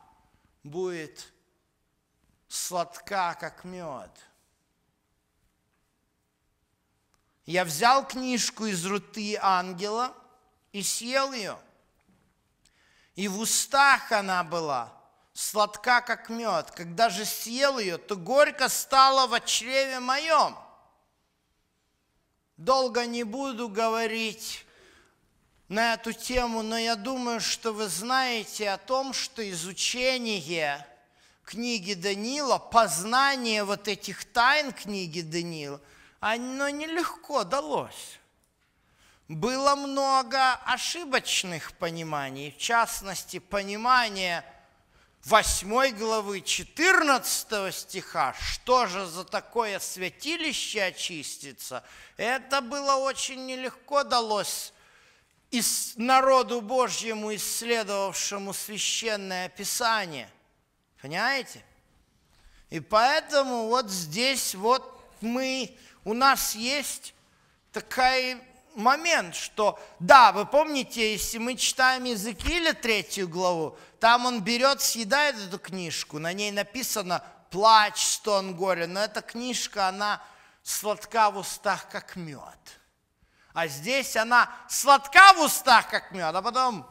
будет 0.63 1.31
сладка, 2.47 3.37
как 3.39 3.63
мед. 3.63 4.11
Я 7.45 7.63
взял 7.63 8.07
книжку 8.07 8.65
из 8.65 8.83
руты 8.85 9.37
ангела 9.39 10.15
и 10.71 10.81
съел 10.81 11.31
ее. 11.33 11.59
И 13.15 13.27
в 13.27 13.37
устах 13.39 14.11
она 14.11 14.43
была 14.43 15.00
сладка, 15.33 16.01
как 16.01 16.29
мед. 16.29 16.71
Когда 16.71 17.09
же 17.09 17.25
съел 17.25 17.79
ее, 17.79 17.97
то 17.97 18.15
горько 18.15 18.69
стало 18.69 19.27
в 19.27 19.39
чреве 19.45 19.99
моем. 19.99 20.57
Долго 22.57 23.05
не 23.05 23.23
буду 23.23 23.69
говорить 23.69 24.65
на 25.67 25.93
эту 25.93 26.13
тему, 26.13 26.61
но 26.61 26.77
я 26.77 26.95
думаю, 26.95 27.39
что 27.39 27.73
вы 27.73 27.87
знаете 27.87 28.69
о 28.69 28.77
том, 28.77 29.13
что 29.13 29.49
изучение– 29.49 30.85
книги 31.51 31.95
Данила, 31.95 32.57
познание 32.59 33.65
вот 33.65 33.89
этих 33.89 34.23
тайн 34.23 34.71
книги 34.71 35.19
Данила, 35.19 35.81
оно 36.21 36.69
нелегко 36.69 37.43
далось. 37.43 38.19
Было 39.27 39.75
много 39.75 40.53
ошибочных 40.65 41.73
пониманий, 41.73 42.51
в 42.51 42.57
частности, 42.57 43.39
понимание 43.39 44.45
8 45.25 45.91
главы 45.97 46.41
14 46.41 47.73
стиха, 47.75 48.33
что 48.33 48.87
же 48.87 49.05
за 49.05 49.23
такое 49.23 49.79
святилище 49.79 50.83
очистится, 50.83 51.83
это 52.17 52.61
было 52.61 52.95
очень 52.95 53.45
нелегко 53.45 54.03
далось 54.03 54.73
из 55.51 55.93
народу 55.97 56.61
Божьему, 56.61 57.35
исследовавшему 57.35 58.53
священное 58.53 59.49
Писание– 59.49 60.29
Понимаете? 61.01 61.63
И 62.69 62.79
поэтому 62.79 63.67
вот 63.67 63.89
здесь 63.89 64.53
вот 64.53 65.11
мы, 65.19 65.75
у 66.05 66.13
нас 66.13 66.55
есть 66.55 67.15
такой 67.71 68.37
момент, 68.75 69.35
что, 69.35 69.79
да, 69.99 70.31
вы 70.31 70.45
помните, 70.45 71.13
если 71.13 71.37
мы 71.37 71.55
читаем 71.55 72.05
Иезекииля 72.05 72.73
третью 72.73 73.27
главу, 73.27 73.77
там 73.99 74.25
он 74.25 74.41
берет, 74.41 74.81
съедает 74.81 75.35
эту 75.37 75.59
книжку, 75.59 76.19
на 76.19 76.33
ней 76.33 76.51
написано 76.51 77.23
«Плач, 77.49 78.01
стон, 78.03 78.55
горе», 78.55 78.87
но 78.87 78.99
эта 78.99 79.21
книжка, 79.21 79.87
она 79.87 80.21
сладка 80.63 81.31
в 81.31 81.37
устах, 81.37 81.89
как 81.89 82.15
мед. 82.15 82.79
А 83.53 83.67
здесь 83.67 84.15
она 84.15 84.49
сладка 84.69 85.33
в 85.33 85.41
устах, 85.41 85.89
как 85.89 86.11
мед, 86.11 86.33
а 86.33 86.41
потом 86.41 86.89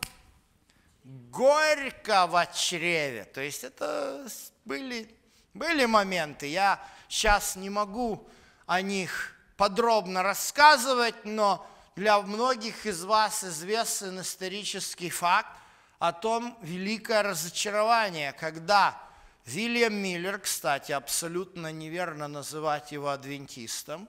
горько 1.04 2.26
в 2.26 2.46
чреве. 2.54 3.24
То 3.24 3.40
есть 3.40 3.64
это 3.64 4.26
были, 4.64 5.12
были 5.54 5.86
моменты. 5.86 6.46
Я 6.46 6.80
сейчас 7.08 7.56
не 7.56 7.70
могу 7.70 8.28
о 8.66 8.82
них 8.82 9.36
подробно 9.60 10.22
рассказывать, 10.22 11.26
но 11.26 11.66
для 11.94 12.18
многих 12.22 12.86
из 12.86 13.04
вас 13.04 13.44
известен 13.44 14.22
исторический 14.22 15.10
факт 15.10 15.50
о 15.98 16.12
том 16.12 16.56
великое 16.62 17.22
разочарование, 17.22 18.32
когда 18.32 18.98
Вильям 19.44 19.92
Миллер, 19.96 20.38
кстати, 20.38 20.92
абсолютно 20.92 21.70
неверно 21.72 22.26
называть 22.26 22.90
его 22.92 23.10
адвентистом, 23.10 24.08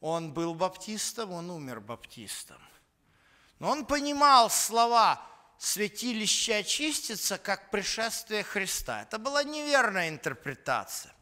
он 0.00 0.32
был 0.32 0.52
баптистом, 0.56 1.30
он 1.30 1.48
умер 1.52 1.78
баптистом. 1.78 2.60
Но 3.60 3.70
он 3.70 3.86
понимал 3.86 4.50
слова 4.50 5.24
святилище 5.58 6.56
очистится, 6.56 7.38
как 7.38 7.70
пришествие 7.70 8.42
Христа. 8.42 9.02
Это 9.02 9.18
была 9.18 9.44
неверная 9.44 10.08
интерпретация. 10.08 11.14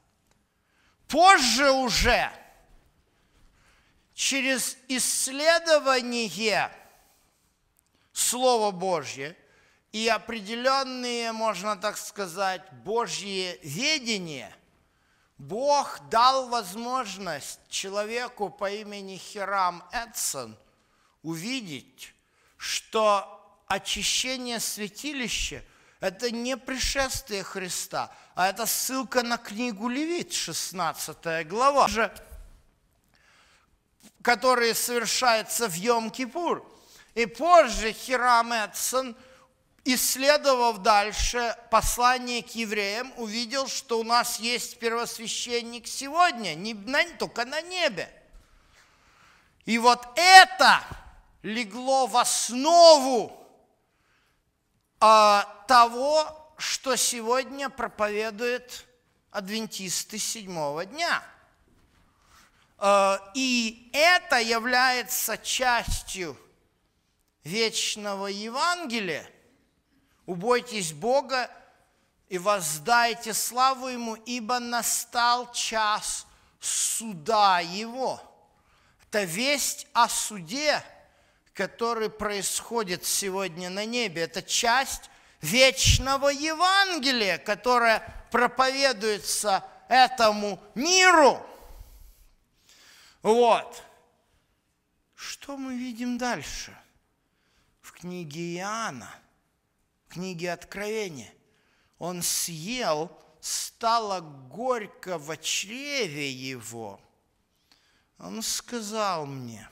Позже 1.09 1.71
уже, 1.73 2.33
через 4.17 4.79
исследование 4.89 6.73
Слова 8.15 8.71
Божье 8.71 9.37
и 9.93 10.09
определенные, 10.09 11.33
можно 11.33 11.77
так 11.77 11.99
сказать, 11.99 12.63
Божье 12.83 13.59
ведение, 13.63 14.57
Бог 15.37 16.01
дал 16.09 16.49
возможность 16.49 17.61
человеку 17.69 18.49
по 18.49 18.71
имени 18.71 19.19
Хирам 19.19 19.85
Эдсон 19.93 20.57
увидеть, 21.23 22.15
что 22.57 23.63
очищение 23.67 24.61
святилища– 24.61 25.63
это 26.01 26.31
не 26.31 26.57
пришествие 26.57 27.43
Христа, 27.43 28.11
а 28.35 28.49
это 28.49 28.65
ссылка 28.65 29.23
на 29.23 29.37
книгу 29.37 29.91
Левит, 29.91 30.33
16 30.33 31.47
глава, 31.47 31.89
же, 31.89 32.11
которая 34.27 34.75
совершается 34.75 35.69
в 35.69 35.75
Йом-Кипур. 35.75 36.67
И 37.15 37.27
позже 37.27 37.93
Хирам 37.93 38.53
Эдсон, 38.53 39.17
исследовав 39.85 40.79
дальше 40.79 41.57
послание 41.71 42.43
к 42.43 42.49
евреям, 42.57 43.13
увидел, 43.19 43.69
что 43.69 44.01
у 44.01 44.03
нас 44.03 44.41
есть 44.41 44.81
первосвященник 44.81 45.87
сегодня, 45.87 46.57
не 46.57 46.75
на, 46.75 47.05
только 47.21 47.45
на 47.45 47.61
небе. 47.63 48.11
И 49.65 49.79
вот 49.79 50.05
это 50.17 50.83
легло 51.45 52.09
в 52.09 52.17
основу 52.17 53.33
а, 54.99 55.65
того, 55.69 56.53
что 56.59 56.97
сегодня 56.97 57.69
проповедует 57.69 58.87
адвентисты 59.31 60.19
седьмого 60.19 60.85
дня. 60.85 61.23
А, 62.79 63.21
и 63.35 63.91
это 63.93 64.39
является 64.41 65.39
частью 65.39 66.37
вечного 67.45 68.27
Евангелия. 68.27 69.29
Убойтесь 70.27 70.93
Бога 70.93 71.51
и 72.29 72.39
воздайте 72.39 73.33
славу 73.33 73.89
Ему, 73.89 74.15
ибо 74.15 74.59
настал 74.59 75.53
час 75.53 76.27
суда 76.61 77.61
Его. 77.61 78.21
Это 79.09 79.25
весть 79.25 79.87
о 79.93 80.09
суде– 80.09 80.83
который 81.57 82.11
происходит 82.11 83.07
сегодня 83.07 83.71
на 83.71 83.87
небе. 83.87 84.23
Это 84.23 84.43
часть 84.43 85.11
вечного 85.41 86.29
Евангелия, 86.29 87.39
которое 87.39 88.03
проповедуется 88.31 89.65
этому 89.89 90.61
миру. 90.75 91.45
Вот. 93.27 93.83
Что 95.17 95.57
мы 95.57 95.77
видим 95.77 96.17
дальше? 96.17 96.79
В 97.81 97.91
книге 97.91 98.55
Иоанна, 98.59 99.13
в 100.07 100.13
книге 100.13 100.53
Откровения. 100.53 101.35
Он 101.99 102.23
съел, 102.23 103.11
стало 103.41 104.21
горько 104.21 105.19
в 105.19 105.37
чреве 105.39 106.31
его. 106.31 107.01
Он 108.19 108.43
сказал 108.43 109.27
мне 109.27 109.69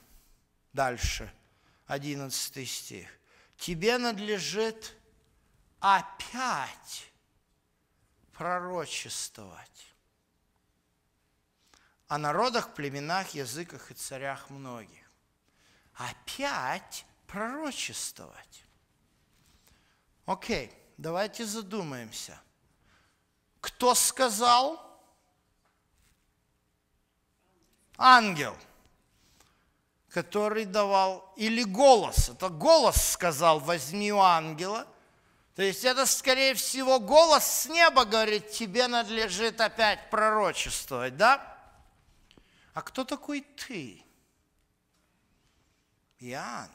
дальше– 0.73 1.33
11 1.87 2.69
стих. 2.69 3.09
Тебе 3.57 3.99
надлежит 3.99 4.97
опять 5.79 7.13
пророчествовать 8.33 9.94
о 12.09 12.19
народах, 12.19 12.75
племенах, 12.75 13.31
языках 13.31 13.91
и 13.91 13.95
царях 13.95 14.51
многих. 14.51 15.11
Опять 15.95 17.07
пророчествовать. 17.27 18.65
Окей, 20.27 20.73
давайте 20.97 21.45
задумаемся. 21.45 22.39
Кто 23.61 23.95
сказал? 23.95 24.81
Ангел 27.97 28.57
который 30.15 30.65
давал, 30.65 31.33
или 31.35 31.65
голос, 31.65 32.29
это 32.29 32.49
голос 32.49 33.11
сказал, 33.11 33.59
возьми 33.59 34.13
у 34.13 34.21
ангела. 34.21 34.87
То 35.57 35.63
есть 35.63 35.85
это, 35.85 36.07
скорее 36.07 36.55
всего, 36.55 37.01
голос 37.01 37.45
с 37.45 37.67
неба 37.67 38.05
говорит, 38.05 38.51
тебе 38.53 38.87
надлежит 38.87 39.61
опять 39.61 40.11
пророчествовать, 40.11 41.17
да? 41.17 41.54
А 42.75 42.83
кто 42.83 43.05
такой 43.05 43.41
ты? 43.41 44.05
Иоанн. 46.19 46.71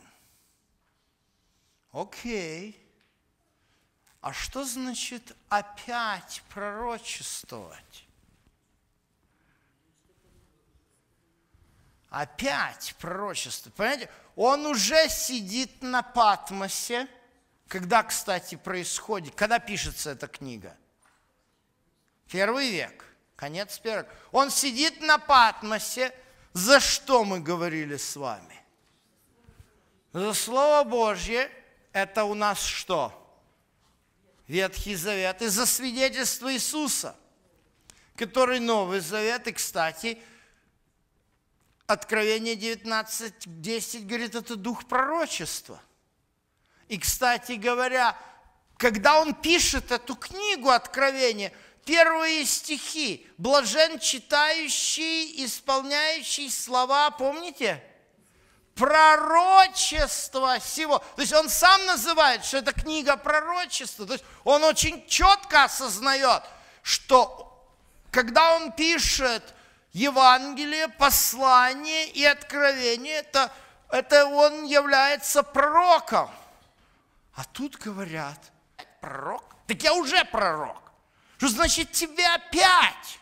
Окей. 1.92 2.90
А 4.22 4.34
что 4.34 4.64
значит 4.64 5.36
опять 5.50 6.42
пророчествовать? 6.50 8.06
Опять 12.10 12.96
пророчество. 13.00 13.70
Понимаете? 13.72 14.10
Он 14.36 14.66
уже 14.66 15.10
сидит 15.10 15.82
на 15.82 16.02
Патмосе. 16.02 17.08
Когда, 17.68 18.02
кстати, 18.04 18.56
происходит, 18.56 19.36
когда 19.36 19.60
пишется 19.60 20.12
эта 20.12 20.28
книга? 20.28 20.76
Первый 22.28 22.72
век, 22.72 23.06
конец 23.40 23.80
первого. 23.80 24.06
Он 24.34 24.52
сидит 24.52 25.00
на 25.00 25.18
Патмосе. 25.18 26.14
За 26.52 26.82
что 26.82 27.24
мы 27.24 27.40
говорили 27.40 27.96
с 27.96 28.18
вами? 28.18 28.62
За 30.12 30.34
Слово 30.34 30.84
Божье. 30.84 31.50
Это 31.94 32.26
у 32.26 32.34
нас 32.34 32.62
что? 32.62 33.16
Ветхий 34.48 34.96
Завет. 34.96 35.42
И 35.42 35.48
за 35.48 35.66
свидетельство 35.66 36.54
Иисуса, 36.54 37.16
который 38.18 38.60
Новый 38.60 39.00
Завет. 39.00 39.48
И, 39.48 39.54
кстати, 39.54 40.22
Откровение 41.88 42.56
19.10 42.56 44.06
говорит, 44.06 44.36
это 44.36 44.56
дух 44.56 44.86
пророчества. 44.86 45.82
И, 46.88 47.00
кстати 47.00 47.54
говоря, 47.54 48.18
когда 48.78 49.20
он 49.20 49.34
пишет 49.34 49.92
эту 49.92 50.16
книгу 50.16 50.70
Откровения, 50.70 51.52
первые 51.86 52.46
стихи, 52.46 53.28
блажен 53.38 54.00
читающий, 54.00 55.46
исполняющий 55.46 56.50
слова, 56.50 57.12
помните? 57.12 57.84
Пророчество 58.76 60.60
всего. 60.60 61.00
То 61.16 61.22
есть 61.22 61.34
он 61.34 61.50
сам 61.50 61.86
называет, 61.86 62.46
что 62.46 62.58
это 62.58 62.72
книга 62.72 63.18
пророчества. 63.18 64.06
То 64.06 64.14
есть 64.14 64.26
он 64.44 64.64
очень 64.64 65.06
четко 65.08 65.66
осознает, 65.66 66.44
что 66.82 67.68
когда 68.12 68.56
он 68.56 68.72
пишет– 68.72 69.44
Евангелие, 69.92 70.88
послание 70.88 72.10
и 72.10 72.24
откровение, 72.24 73.16
это, 73.16 73.52
это 73.90 74.26
он 74.26 74.66
является 74.66 75.42
пророком. 75.42 76.30
А 77.34 77.44
тут 77.46 77.76
говорят, 77.78 78.38
пророк? 79.02 79.44
Так 79.68 79.82
я 79.82 79.94
уже 79.94 80.24
пророк. 80.26 80.89
Что 81.40 81.48
значит 81.48 81.94
тебе 81.94 82.28
опять? 82.28 83.18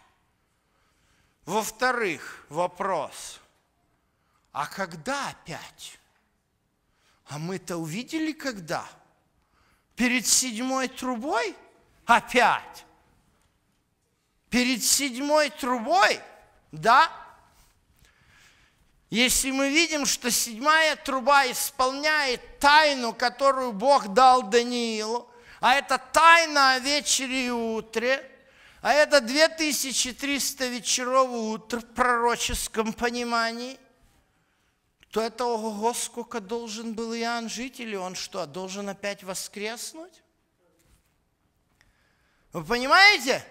Во-вторых, 1.45 2.47
вопрос, 2.49 3.39
а 4.51 4.65
когда 4.65 5.29
опять? 5.29 5.99
А 7.27 7.37
мы-то 7.37 7.77
увидели 7.77 8.31
когда? 8.31 8.83
Перед 9.95 10.25
седьмой 10.25 10.87
трубой? 10.87 11.55
Опять? 12.07 12.85
Перед 14.49 14.83
седьмой 14.83 15.51
трубой? 15.51 16.19
Да? 16.71 17.11
Если 19.11 19.51
мы 19.51 19.69
видим, 19.69 20.07
что 20.07 20.31
седьмая 20.31 20.95
труба 20.95 21.45
исполняет 21.51 22.57
тайну, 22.57 23.13
которую 23.13 23.73
Бог 23.73 24.07
дал 24.07 24.41
Даниилу, 24.41 25.29
а 25.59 25.75
это 25.75 25.97
тайна 25.97 26.73
о 26.73 26.79
вечере 26.79 27.47
и 27.47 27.49
утре, 27.49 28.31
а 28.81 28.93
это 28.93 29.21
2300 29.21 30.67
вечеров 30.67 31.29
утр 31.29 31.79
в 31.79 31.85
пророческом 31.93 32.93
понимании, 32.93 33.79
то 35.11 35.21
это 35.21 35.45
ого, 35.45 35.93
сколько 35.93 36.39
должен 36.39 36.93
был 36.93 37.13
Иоанн 37.13 37.49
жить, 37.49 37.79
или 37.79 37.95
он 37.95 38.15
что, 38.15 38.45
должен 38.45 38.89
опять 38.89 39.23
воскреснуть? 39.23 40.21
Вы 42.53 42.63
понимаете? 42.63 43.43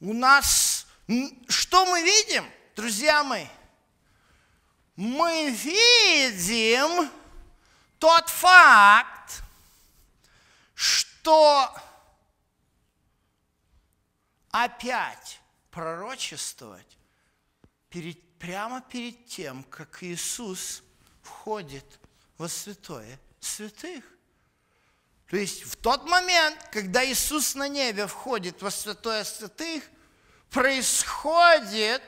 У 0.00 0.12
нас 0.12 0.78
что 1.48 1.86
мы 1.86 2.02
видим, 2.02 2.44
друзья 2.76 3.24
мои? 3.24 3.46
Мы 4.96 5.50
видим 5.50 7.10
тот 7.98 8.28
факт, 8.28 9.17
что 10.78 11.76
опять 14.52 15.40
пророчествовать 15.72 16.96
перед, 17.90 18.38
прямо 18.38 18.80
перед 18.80 19.26
тем, 19.26 19.64
как 19.64 20.04
Иисус 20.04 20.84
входит 21.20 21.84
во 22.36 22.48
святое 22.48 23.18
святых. 23.40 24.04
То 25.26 25.36
есть 25.36 25.64
в 25.64 25.74
тот 25.74 26.08
момент, 26.08 26.56
когда 26.70 27.04
Иисус 27.04 27.56
на 27.56 27.66
небе 27.66 28.06
входит 28.06 28.62
во 28.62 28.70
святое 28.70 29.24
святых, 29.24 29.82
происходит 30.48 32.04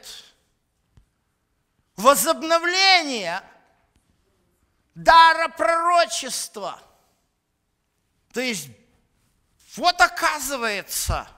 возобновление 1.96 3.42
дара 4.94 5.48
пророчества. 5.48 6.80
То 8.32 8.40
есть, 8.40 8.68
вот 9.76 10.00
оказывается, 10.00 11.28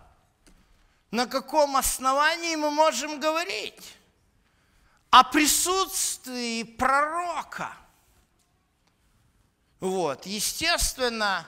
на 1.11 1.27
каком 1.27 1.77
основании 1.77 2.57
мы 2.57 2.71
можем 2.71 3.21
говорить 3.21 3.97
о 5.11 5.25
присутствии 5.25 6.63
пророка 6.63 7.77
Вот, 9.81 10.27
естественно, 10.27 11.45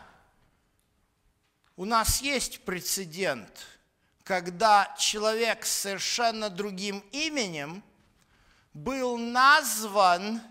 у 1.77 1.85
нас 1.85 2.21
есть 2.21 2.65
прецедент, 2.65 3.49
когда 4.25 4.93
человек 4.99 5.65
с 5.65 5.71
совершенно 5.71 6.51
другим 6.51 6.99
именем 7.13 7.83
был 8.73 9.17
назван 9.19 10.43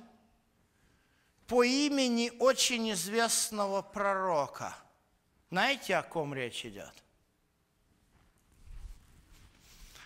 по 1.45 1.63
имени 1.63 2.31
очень 2.39 2.93
известного 2.93 3.81
пророка. 3.81 4.73
Знаете, 5.53 5.95
о 5.97 6.01
ком 6.01 6.33
речь 6.33 6.65
идет? 6.65 6.91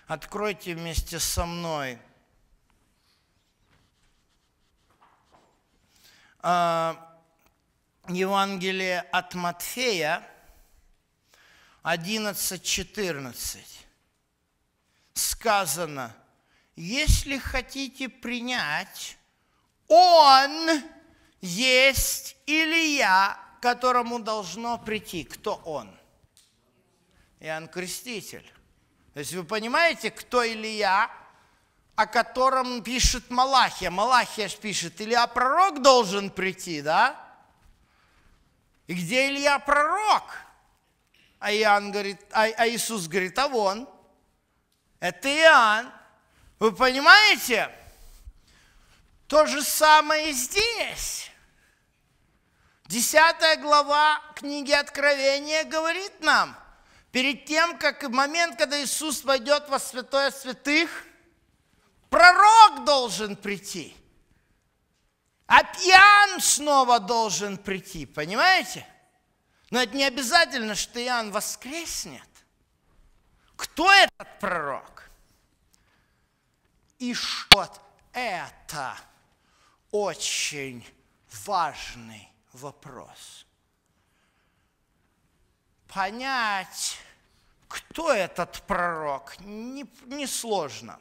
Откройте 0.06 0.76
вместе 0.76 1.20
со 1.20 1.46
мной. 1.46 1.98
А, 6.40 7.18
Евангелие 8.10 9.00
от 9.00 9.36
Матфея 9.36 10.22
11.14. 11.84 13.64
Сказано, 15.14 16.14
если 16.76 17.38
хотите 17.38 18.10
принять, 18.10 19.18
Он 19.88 20.84
есть 21.40 22.36
Илья, 22.46 23.47
которому 23.62 24.20
должно 24.20 24.78
прийти. 24.78 25.24
Кто 25.24 25.56
Он? 25.66 25.90
Иоанн 27.40 27.68
Креститель. 27.68 28.46
То 29.14 29.20
есть 29.20 29.34
вы 29.34 29.44
понимаете, 29.44 30.12
кто 30.12 30.48
Илья, 30.48 31.12
о 31.96 32.06
котором 32.06 32.84
пишет 32.84 33.30
Малахия. 33.30 33.90
Малахия 33.90 34.50
пишет, 34.50 35.02
Илья 35.02 35.26
пророк 35.28 35.82
должен 35.82 36.30
прийти, 36.30 36.82
да? 36.82 37.16
И 38.86 38.94
где 38.94 39.28
Илья 39.28 39.60
пророк? 39.60 40.24
А, 41.40 41.52
Иоанн 41.52 41.92
говорит, 41.92 42.20
а, 42.32 42.44
а 42.44 42.68
Иисус 42.68 43.08
говорит, 43.08 43.38
а 43.38 43.48
вон, 43.48 43.88
это 45.00 45.30
Иоанн. 45.30 45.92
Вы 46.60 46.72
понимаете? 46.72 47.70
То 49.28 49.46
же 49.46 49.62
самое 49.62 50.30
и 50.30 50.34
здесь. 50.34 51.32
Десятая 52.88 53.58
глава 53.58 54.22
книги 54.36 54.72
Откровения 54.72 55.64
говорит 55.64 56.22
нам– 56.22 56.58
перед 57.18 57.46
тем, 57.46 57.80
как 57.80 58.04
момент, 58.10 58.58
когда 58.58 58.80
Иисус 58.80 59.24
войдет 59.24 59.68
во 59.70 59.80
святое 59.80 60.30
святых, 60.30 61.04
пророк 62.12 62.86
должен 62.86 63.36
прийти. 63.36 63.96
А 65.48 65.62
Иоанн 65.62 66.40
снова 66.40 67.00
должен 67.00 67.58
прийти, 67.58 68.06
понимаете? 68.06 68.86
Но 69.72 69.82
это 69.82 69.96
не 69.96 70.04
обязательно, 70.04 70.76
что 70.76 71.04
Иоанн 71.04 71.32
воскреснет. 71.32 72.22
Кто 73.56 73.92
этот 73.92 74.40
пророк? 74.40 75.10
И 77.00 77.16
что 77.16 77.68
это 78.14 78.96
очень 79.90 80.86
важный 81.46 82.27
вопрос 82.58 83.48
понять, 85.88 87.00
кто 87.68 88.14
этот 88.14 88.62
пророк, 88.68 89.36
несложно. 89.40 91.00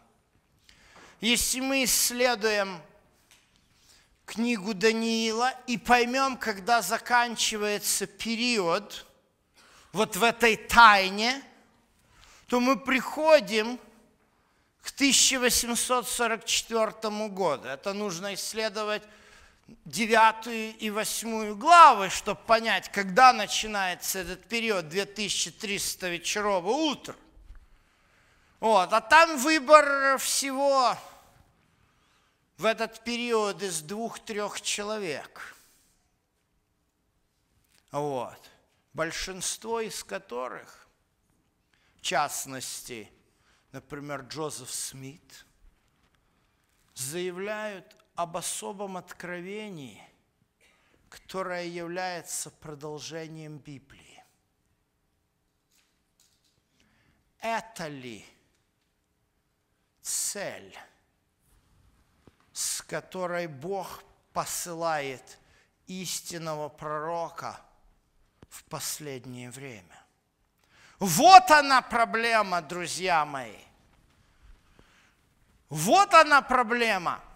Не 1.20 1.28
Если 1.28 1.61
мы 1.61 1.84
исследуем 1.84 2.80
книгу 4.24 4.72
Даниила 4.74 5.54
и 5.66 5.78
поймем, 5.78 6.36
когда 6.36 6.82
заканчивается 6.82 8.07
период 8.07 9.07
вот 9.92 10.16
в 10.16 10.22
этой 10.22 10.57
тайне, 10.57 11.42
то 12.48 12.61
мы 12.61 12.78
приходим 12.78 13.78
к 14.82 14.90
1844 14.94 17.28
году. 17.28 17.68
Это 17.68 17.92
нужно 17.92 18.34
исследовать 18.34 19.02
девятую 19.84 20.76
и 20.76 20.90
восьмую 20.90 21.56
главы, 21.56 22.08
чтобы 22.10 22.40
понять, 22.42 22.90
когда 22.90 23.32
начинается 23.32 24.20
этот 24.20 24.44
период 24.48 24.88
2300 24.88 26.08
вечеров 26.08 26.64
утр. 26.64 27.16
Вот, 28.60 28.92
а 28.92 29.00
там 29.00 29.38
выбор 29.38 30.18
всего 30.18 30.96
в 32.56 32.64
этот 32.64 33.02
период 33.04 33.62
из 33.62 33.82
двух-трех 33.82 34.60
человек. 34.60 35.56
Вот. 37.90 38.50
Большинство 38.92 39.80
из 39.80 40.02
которых, 40.02 40.88
в 41.96 42.00
частности, 42.00 43.10
например, 43.72 44.22
Джозеф 44.22 44.70
Смит, 44.70 45.44
заявляют 46.94 47.94
об 48.16 48.38
особом 48.38 48.96
откровении, 48.96 50.02
которое 51.10 51.66
является 51.66 52.50
продолжением 52.50 53.58
Библии. 53.58 54.24
Это 57.40 57.86
ли 57.86 58.24
цель, 60.00 60.76
с 62.52 62.80
которой 62.82 63.46
Бог 63.46 64.02
посылает 64.32 65.38
истинного 65.86 66.70
пророка 66.70 67.60
в 68.48 68.64
последнее 68.64 69.50
время? 69.50 70.02
Вот 70.98 71.50
она 71.50 71.82
проблема, 71.82 72.62
друзья 72.62 73.26
мои. 73.26 73.58
Вот 75.68 76.14
она 76.14 76.40
проблема– 76.40 77.22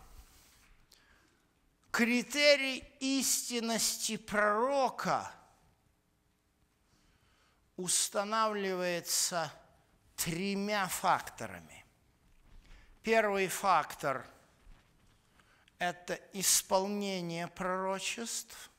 критерий 1.90 2.84
истинности 3.00 4.16
пророка 4.16 5.30
устанавливается 7.76 9.52
тремя 10.16 10.86
факторами. 10.86 11.84
Первый 13.02 13.48
фактор– 13.48 14.26
это 15.78 16.20
исполнение 16.32 17.48
пророчеств. 17.48 18.70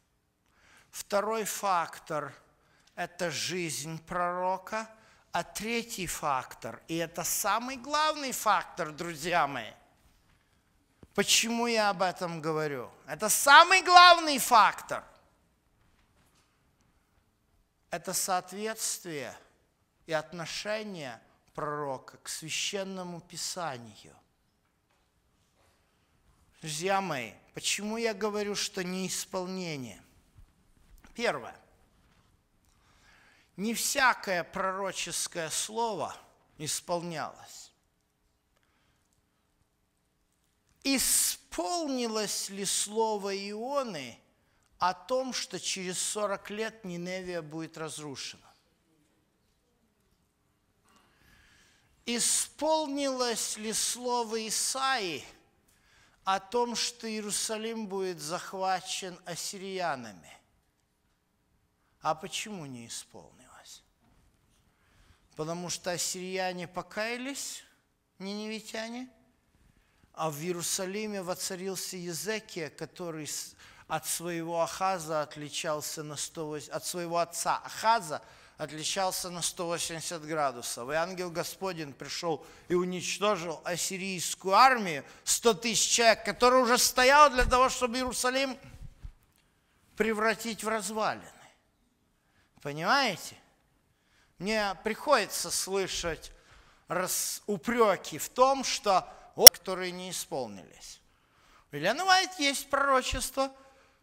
Второй 0.91 1.45
фактор– 1.45 2.33
это 2.95 3.31
жизнь 3.31 4.03
пророка. 4.05 4.89
А 5.33 5.43
третий 5.43 6.07
фактор, 6.07 6.83
и 6.89 6.97
это 6.97 7.23
самый 7.23 7.77
главный 7.77 8.33
фактор, 8.33 8.91
друзья 8.91 9.47
мои– 9.47 9.71
Почему 11.13 11.67
я 11.67 11.89
об 11.89 12.01
этом 12.01 12.41
говорю? 12.41 12.89
Это 13.05 13.27
самый 13.27 13.83
главный 13.83 14.39
фактор. 14.39 15.03
Это 17.89 18.13
соответствие 18.13 19.37
и 20.05 20.13
отношение 20.13 21.21
пророка 21.53 22.17
к 22.17 22.29
священному 22.29 23.19
писанию. 23.19 24.15
Друзья 26.61 27.01
мои, 27.01 27.33
почему 27.53 27.97
я 27.97 28.13
говорю, 28.13 28.55
что 28.55 28.81
не 28.83 29.07
исполнение? 29.07 30.01
Первое. 31.13 31.55
Не 33.57 33.73
всякое 33.73 34.45
пророческое 34.45 35.49
слово 35.49 36.15
исполнялось. 36.57 37.60
Исполнилось 40.83 42.49
ли 42.49 42.65
слово 42.65 43.37
Ионы 43.37 44.19
о 44.79 44.93
том, 44.95 45.31
что 45.31 45.59
через 45.59 45.99
40 45.99 46.49
лет 46.49 46.83
Ниневия 46.83 47.43
будет 47.43 47.77
разрушена? 47.77 48.51
Исполнилось 52.07 53.57
ли 53.57 53.73
слово 53.73 54.47
Исаи 54.47 55.23
о 56.23 56.39
том, 56.39 56.75
что 56.75 57.07
Иерусалим 57.07 57.87
будет 57.87 58.19
захвачен 58.19 59.19
ассириянами? 59.25 60.35
А 62.01 62.15
почему 62.15 62.65
не 62.65 62.87
исполнилось? 62.87 63.83
Потому 65.35 65.69
что 65.69 65.91
ассирияне 65.91 66.67
покаялись, 66.67 67.63
ниневитяне– 68.17 69.07
а 70.21 70.29
в 70.29 70.39
Иерусалиме 70.39 71.23
воцарился 71.23 71.97
Езекия, 71.97 72.69
который 72.69 73.27
от 73.87 74.05
своего 74.05 74.61
Ахаза 74.61 75.23
отличался 75.23 76.03
на 76.03 76.15
180, 76.15 76.71
от 76.71 76.85
своего 76.85 77.17
отца 77.17 77.59
Ахаза 77.65 78.21
отличался 78.59 79.31
на 79.31 79.41
180 79.41 80.23
градусов. 80.23 80.91
И 80.91 80.93
ангел 80.93 81.31
Господень 81.31 81.91
пришел 81.91 82.45
и 82.67 82.75
уничтожил 82.75 83.61
ассирийскую 83.63 84.53
армию, 84.53 85.03
100 85.23 85.55
тысяч 85.55 85.89
человек, 85.89 86.23
которая 86.23 86.61
уже 86.61 86.77
стояла 86.77 87.31
для 87.31 87.45
того, 87.45 87.69
чтобы 87.69 87.97
Иерусалим 87.97 88.55
превратить 89.97 90.63
в 90.63 90.67
развалины. 90.67 91.25
Понимаете? 92.61 93.35
Мне 94.37 94.77
приходится 94.83 95.49
слышать 95.49 96.31
упреки 97.47 98.19
в 98.19 98.29
том, 98.29 98.63
что 98.63 99.11
которые 99.35 99.91
не 99.91 100.11
исполнились. 100.11 101.01
У 101.71 101.75
Елены 101.75 102.03
Уайт 102.03 102.39
есть 102.39 102.69
пророчества, 102.69 103.51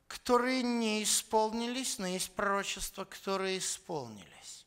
которые 0.07 0.63
не 0.63 1.03
исполнились, 1.03 1.99
но 1.99 2.07
есть 2.07 2.35
пророчества, 2.35 3.05
которые 3.05 3.59
исполнились. 3.59 4.67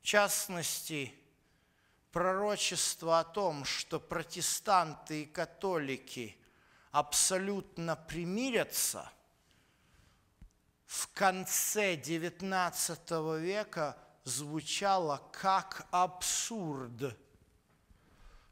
В 0.00 0.04
частности, 0.04 1.14
пророчество 2.10 3.20
о 3.20 3.24
том, 3.24 3.64
что 3.64 4.00
протестанты 4.00 5.22
и 5.22 5.26
католики 5.26 6.36
абсолютно 6.90 7.94
примирятся, 7.94 9.10
в 10.86 11.08
конце 11.14 11.94
XIX 11.94 13.38
века 13.38 13.96
звучало 14.24 15.22
как 15.32 15.86
абсурд. 15.92 17.16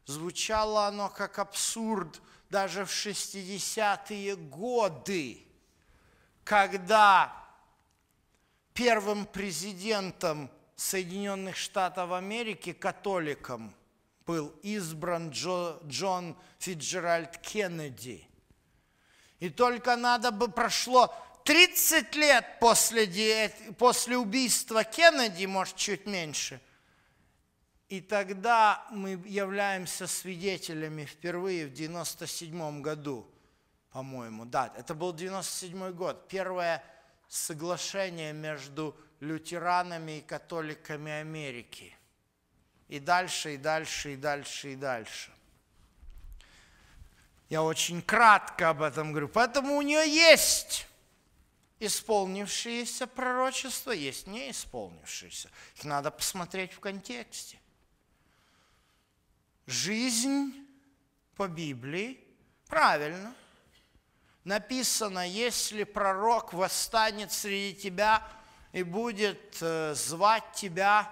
Звучало 0.09 0.87
оно 0.87 1.07
как 1.07 1.37
абсурд 1.37 2.19
даже 2.49 2.83
в 2.83 2.89
60-е 2.89 4.35
годы, 4.37 5.45
когда 6.43 7.31
первым 8.73 9.27
президентом 9.27 10.49
Соединенных 10.75 11.57
Штатов 11.57 12.11
Америки, 12.11 12.73
католиком, 12.73 13.71
был 14.25 14.47
избран 14.63 15.29
Джо, 15.29 15.77
Джон 15.85 16.35
Фиджеральд 16.57 17.37
Кеннеди. 17.37 18.27
И 19.37 19.49
только 19.51 19.95
надо 19.95 20.31
бы 20.31 20.47
прошло 20.47 21.13
30 21.45 22.15
лет 22.15 22.57
после, 22.59 23.53
после 23.77 24.17
убийства 24.17 24.83
Кеннеди, 24.83 25.45
может, 25.45 25.75
чуть 25.75 26.07
меньше, 26.07 26.59
и 27.89 28.01
тогда 28.01 28.85
мы 28.91 29.21
являемся 29.25 30.05
свидетелями 30.05 31.05
впервые 31.05 31.65
в 31.65 31.73
97 31.73 32.81
году, 32.81 33.27
по-моему, 33.91 34.45
да, 34.45 34.71
это 34.77 34.93
был 34.93 35.11
97 35.11 35.91
год, 35.93 36.27
первое 36.27 36.83
соглашение 37.27 38.31
между 38.31 38.95
лютеранами 39.19 40.19
и 40.19 40.21
католиками 40.21 41.11
Америки. 41.11 41.95
И 42.87 42.99
дальше, 42.99 43.55
и 43.55 43.57
дальше, 43.57 44.13
и 44.13 44.15
дальше, 44.15 44.73
и 44.73 44.75
дальше. 44.75 45.31
Я 47.49 47.63
очень 47.63 48.01
кратко 48.01 48.69
об 48.69 48.81
этом 48.81 49.11
говорю. 49.11 49.27
Поэтому 49.27 49.75
у 49.75 49.81
нее 49.81 50.07
есть 50.07 50.87
исполнившиеся 51.79 53.07
пророчества, 53.07 53.91
есть 53.91 54.27
не 54.27 54.51
исполнившиеся. 54.51 55.49
Их 55.75 55.83
надо 55.83 56.11
посмотреть 56.11 56.73
в 56.73 56.79
контексте. 56.79 57.58
Жизнь 59.69 60.51
по 61.35 61.47
Библии, 61.47 62.19
правильно, 62.67 63.35
написано, 64.43 65.29
если 65.29 65.83
пророк 65.83 66.53
восстанет 66.53 67.31
среди 67.31 67.79
тебя 67.79 68.27
и 68.71 68.81
будет 68.81 69.59
э, 69.61 69.93
звать 69.93 70.53
тебя, 70.55 71.07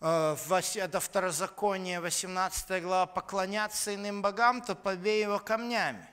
э, 0.00 0.36
это 0.76 1.00
второзаконие, 1.00 1.98
18 1.98 2.80
глава, 2.80 3.06
поклоняться 3.06 3.92
иным 3.92 4.22
богам, 4.22 4.62
то 4.62 4.76
побей 4.76 5.22
его 5.22 5.40
камнями. 5.40 6.08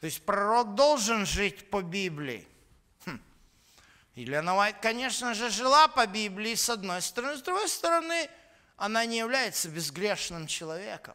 То 0.00 0.06
есть 0.06 0.26
пророк 0.26 0.74
должен 0.74 1.26
жить 1.26 1.70
по 1.70 1.80
Библии. 1.80 2.48
Хм. 3.06 3.20
Елена 4.16 4.56
Уайт, 4.56 4.78
конечно 4.82 5.32
же, 5.32 5.48
жила 5.48 5.86
по 5.86 6.08
Библии 6.08 6.56
с 6.56 6.68
одной 6.68 7.02
стороны, 7.02 7.36
с 7.36 7.42
другой 7.42 7.68
стороны, 7.68 8.28
она 8.80 9.04
не 9.04 9.18
является 9.18 9.68
безгрешным 9.68 10.46
человеком. 10.46 11.14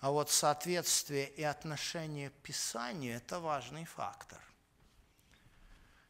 А 0.00 0.10
вот 0.10 0.30
соответствие 0.30 1.30
и 1.30 1.42
отношение 1.42 2.28
к 2.28 2.34
Писанию– 2.34 3.16
это 3.16 3.40
важный 3.40 3.86
фактор. 3.86 4.38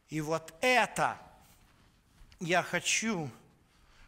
И 0.09 0.19
вот 0.19 0.53
это 0.59 1.17
я 2.41 2.61
хочу, 2.61 3.31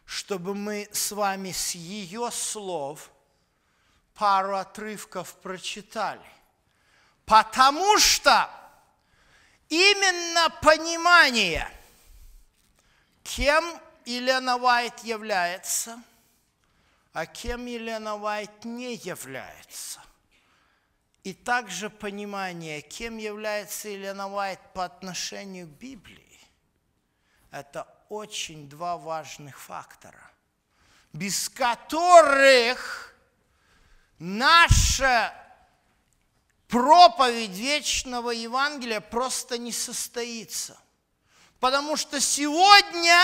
чтобы 0.04 0.54
мы 0.54 0.86
с 0.92 1.10
вами 1.10 1.52
с 1.52 1.74
ее 1.74 2.30
слов 2.30 3.10
пару 4.12 4.56
отрывков 4.56 5.34
прочитали. 5.36 6.20
Потому 7.24 7.98
что 7.98 8.50
именно 9.70 10.50
понимание, 10.60 11.66
кем 13.22 13.80
Елена 14.04 14.56
Уайт 14.56 15.00
является, 15.00 16.02
а 17.12 17.26
кем 17.26 17.66
Елена 17.66 18.16
Уайт 18.16 18.64
не 18.64 18.94
является. 18.94 20.00
И 21.22 21.34
также 21.34 21.90
понимание, 21.90 22.80
кем 22.80 23.18
является 23.18 23.88
Елена 23.88 24.32
Уайт 24.32 24.60
по 24.72 24.84
отношению 24.84 25.66
к 25.66 25.70
Библии. 25.70 26.40
Это 27.50 27.86
очень 28.08 28.68
два 28.68 28.96
важных 28.96 29.58
фактора, 29.60 30.30
без 31.12 31.48
которых 31.48 33.14
наша 34.18 35.34
проповедь 36.68 37.50
вечного 37.50 38.30
Евангелия 38.30 39.00
просто 39.00 39.58
не 39.58 39.72
состоится. 39.72 40.78
Потому 41.58 41.96
что 41.96 42.20
сегодня 42.20 43.18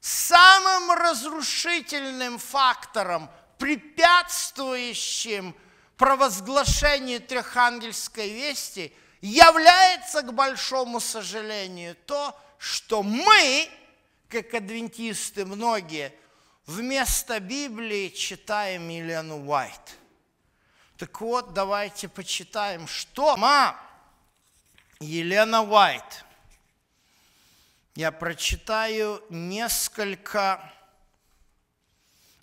самым 0.00 0.92
разрушительным 0.92 2.38
фактором, 2.38 3.30
препятствующим 3.58 5.54
провозглашению 5.96 7.20
трехангельской 7.20 8.30
вести, 8.30 8.92
является, 9.20 10.22
к 10.22 10.32
большому 10.32 11.00
сожалению, 11.00 11.96
то, 12.06 12.38
что 12.58 13.02
мы, 13.02 13.68
как 14.28 14.54
адвентисты 14.54 15.44
многие, 15.44 16.12
вместо 16.66 17.40
Библии 17.40 18.08
читаем 18.08 18.88
Елену 18.88 19.46
Уайт– 19.46 19.96
так 20.98 21.20
вот, 21.20 21.52
давайте 21.52 22.08
почитаем, 22.08 22.86
что 22.86 23.36
ма 23.36 23.76
Елена 24.98 25.62
Уайт. 25.62 26.24
Я 27.96 28.12
прочитаю 28.12 29.24
несколько 29.30 30.70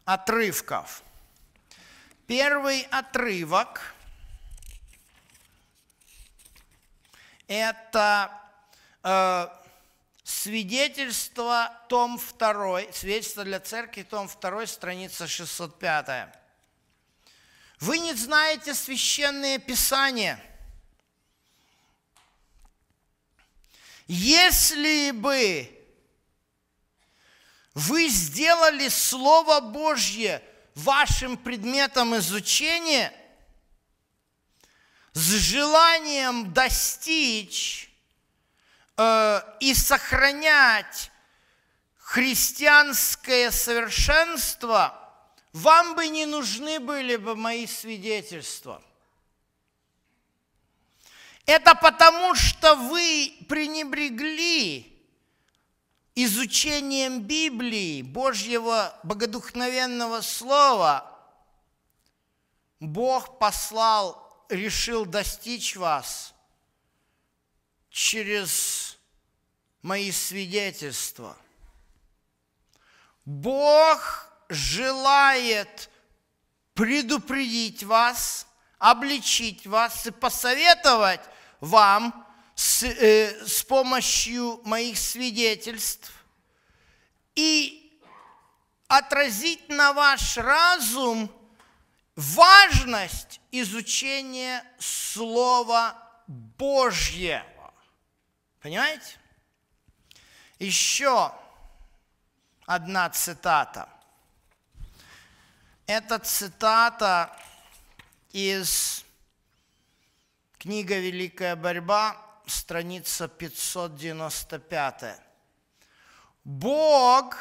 отрывков. 0.04 1.04
Первый 2.26 2.82
отрывок– 2.89 3.93
это 7.47 8.32
э, 9.04 9.47
свидетельство, 10.24 11.72
том 11.88 12.20
2, 12.39 12.91
свидетельство 12.91 13.43
для 13.43 13.60
церкви, 13.60 14.01
том 14.01 14.28
2, 14.28 14.66
страница 14.66 15.28
605. 15.28 16.30
Вы 17.80 17.99
не 17.99 18.16
знаете 18.16 18.74
священное 18.74 19.60
писание. 19.60 20.43
Если 24.08 25.12
бы 25.12 25.70
вы 27.74 28.08
сделали 28.08 28.88
Слово 28.89 29.60
Божье 29.60 30.43
вашим 30.76 31.38
предметом 31.38 32.16
изучения 32.18 33.14
с 35.14 35.32
желанием 35.32 36.54
достичь 36.54 37.91
э, 38.97 39.41
и 39.60 39.74
сохранять 39.74 41.12
христианское 41.97 43.51
совершенство– 43.51 44.99
вам 45.54 45.95
бы 45.95 46.08
не 46.08 46.26
нужны 46.26 46.80
были 46.80 47.16
бы 47.16 47.36
мои 47.36 47.68
свидетельства. 47.68 48.82
Это 51.45 51.75
потому, 51.75 52.35
что 52.35 52.75
вы 52.75 53.33
пренебрегли 53.49 54.89
изучением 56.15 57.21
Библии, 57.23 58.01
Божьего 58.01 58.97
богодухновенного 59.03 60.21
Слова. 60.21 61.09
Бог 62.79 63.39
послал, 63.39 64.45
решил 64.49 65.05
достичь 65.05 65.75
вас 65.75 66.33
через 67.89 68.97
мои 69.81 70.11
свидетельства. 70.11 71.35
Бог 73.25 74.27
желает 74.49 75.89
предупредить 76.73 77.83
вас, 77.83 78.47
обличить 78.79 79.65
вас 79.65 80.07
и 80.07 80.11
посоветовать 80.11 81.21
вам 81.64 82.28
с, 82.55 82.84
э, 82.84 83.47
с 83.47 83.64
помощью 83.64 84.59
моих 84.66 84.97
свидетельств 84.97 86.11
и 87.36 87.97
отразить 88.89 89.70
на 89.70 89.93
ваш 89.93 90.38
разум 90.38 91.32
важность 92.18 93.39
изучения 93.49 94.66
Слова 94.78 95.97
Божьего. 96.28 97.74
Понимаете? 98.61 99.18
Еще 100.59 101.34
одна 102.66 103.09
цитата. 103.09 103.88
Это 105.88 106.20
цитата 106.20 107.34
из 108.34 109.03
книга 110.64 110.97
«Великая 110.97 111.57
борьба», 111.57 112.16
страница 112.47 113.28
595. 113.28 115.20
Бог 116.45 117.36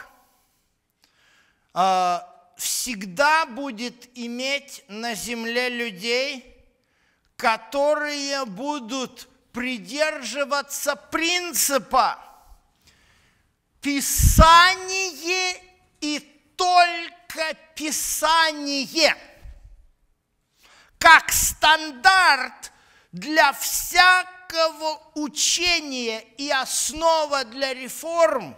э, 1.73 2.18
всегда 2.57 3.47
будет 3.47 4.09
иметь 4.18 4.85
на 4.89 5.14
земле 5.14 5.68
людей, 5.68 6.66
которые 7.37 8.45
будут 8.45 9.29
придерживаться 9.53 10.97
принципа 10.97 12.18
Писание 13.81 15.62
и 16.01 16.18
только 16.57 17.55
Писание 17.77 19.16
как 20.99 21.31
стандарт 21.31 22.72
для 23.13 23.53
всякого 23.53 25.01
учения 25.15 26.21
и 26.39 26.51
основа 26.51 27.45
для 27.45 27.75
реформ. 27.75 28.57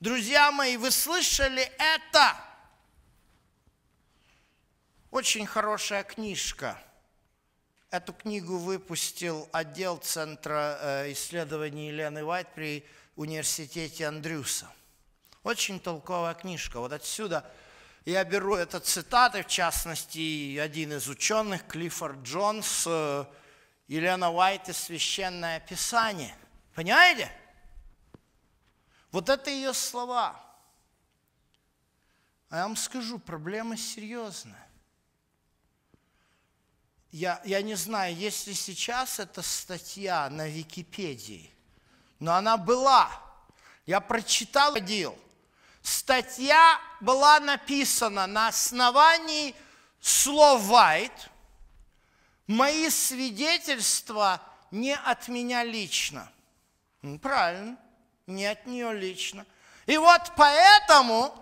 Друзья 0.00 0.50
мои, 0.50 0.76
вы 0.76 0.90
слышали 0.90 1.72
это? 1.78 2.36
Очень 5.10 5.46
хорошая 5.46 6.02
книжка. 6.02 6.78
Эту 7.90 8.12
книгу 8.12 8.58
выпустил 8.58 9.48
отдел 9.52 9.98
Центра 9.98 10.78
э, 10.80 11.12
исследований 11.12 11.88
Елены 11.88 12.24
Вайт 12.24 12.48
при 12.52 12.84
университете 13.14 14.08
Андрюса. 14.08 14.68
Очень 15.44 15.78
толковая 15.78 16.34
книжка. 16.34 16.80
Вот 16.80 16.92
отсюда 16.92 17.48
я 18.04 18.24
беру 18.24 18.56
это 18.56 18.80
цитаты, 18.80 19.44
в 19.44 19.46
частности, 19.46 20.58
один 20.58 20.94
из 20.94 21.06
ученых, 21.06 21.64
Клиффорд 21.68 22.24
Джонс, 22.24 22.84
э, 22.88 23.24
Елена 23.86 24.30
Уайт 24.30 24.68
и 24.68 24.72
Священное 24.72 25.60
Писание. 25.60 26.34
Понимаете? 26.74 27.30
Вот 29.10 29.28
это 29.28 29.50
ее 29.50 29.74
слова. 29.74 30.40
А 32.48 32.56
я 32.56 32.62
вам 32.62 32.76
скажу, 32.76 33.18
проблема 33.18 33.76
серьезная. 33.76 34.68
Я, 37.10 37.40
я 37.44 37.62
не 37.62 37.74
знаю, 37.74 38.16
есть 38.16 38.46
ли 38.46 38.54
сейчас 38.54 39.20
эта 39.20 39.42
статья 39.42 40.28
на 40.30 40.48
Википедии, 40.48 41.52
но 42.18 42.34
она 42.34 42.56
была. 42.56 43.10
Я 43.86 44.00
прочитал, 44.00 44.72
ходил. 44.72 45.16
Статья 45.82 46.80
была 47.00 47.38
написана 47.38 48.26
на 48.26 48.48
основании 48.48 49.54
слов 50.00 50.62
Вайт– 50.62 51.12
мои 52.46 52.90
свидетельства 52.90 54.40
не 54.70 54.94
от 54.94 55.28
меня 55.28 55.64
лично. 55.64 56.30
Правильно, 57.22 57.76
не 58.26 58.46
от 58.46 58.66
нее 58.66 58.92
лично. 58.92 59.46
И 59.86 59.96
вот 59.96 60.32
поэтому 60.36 61.34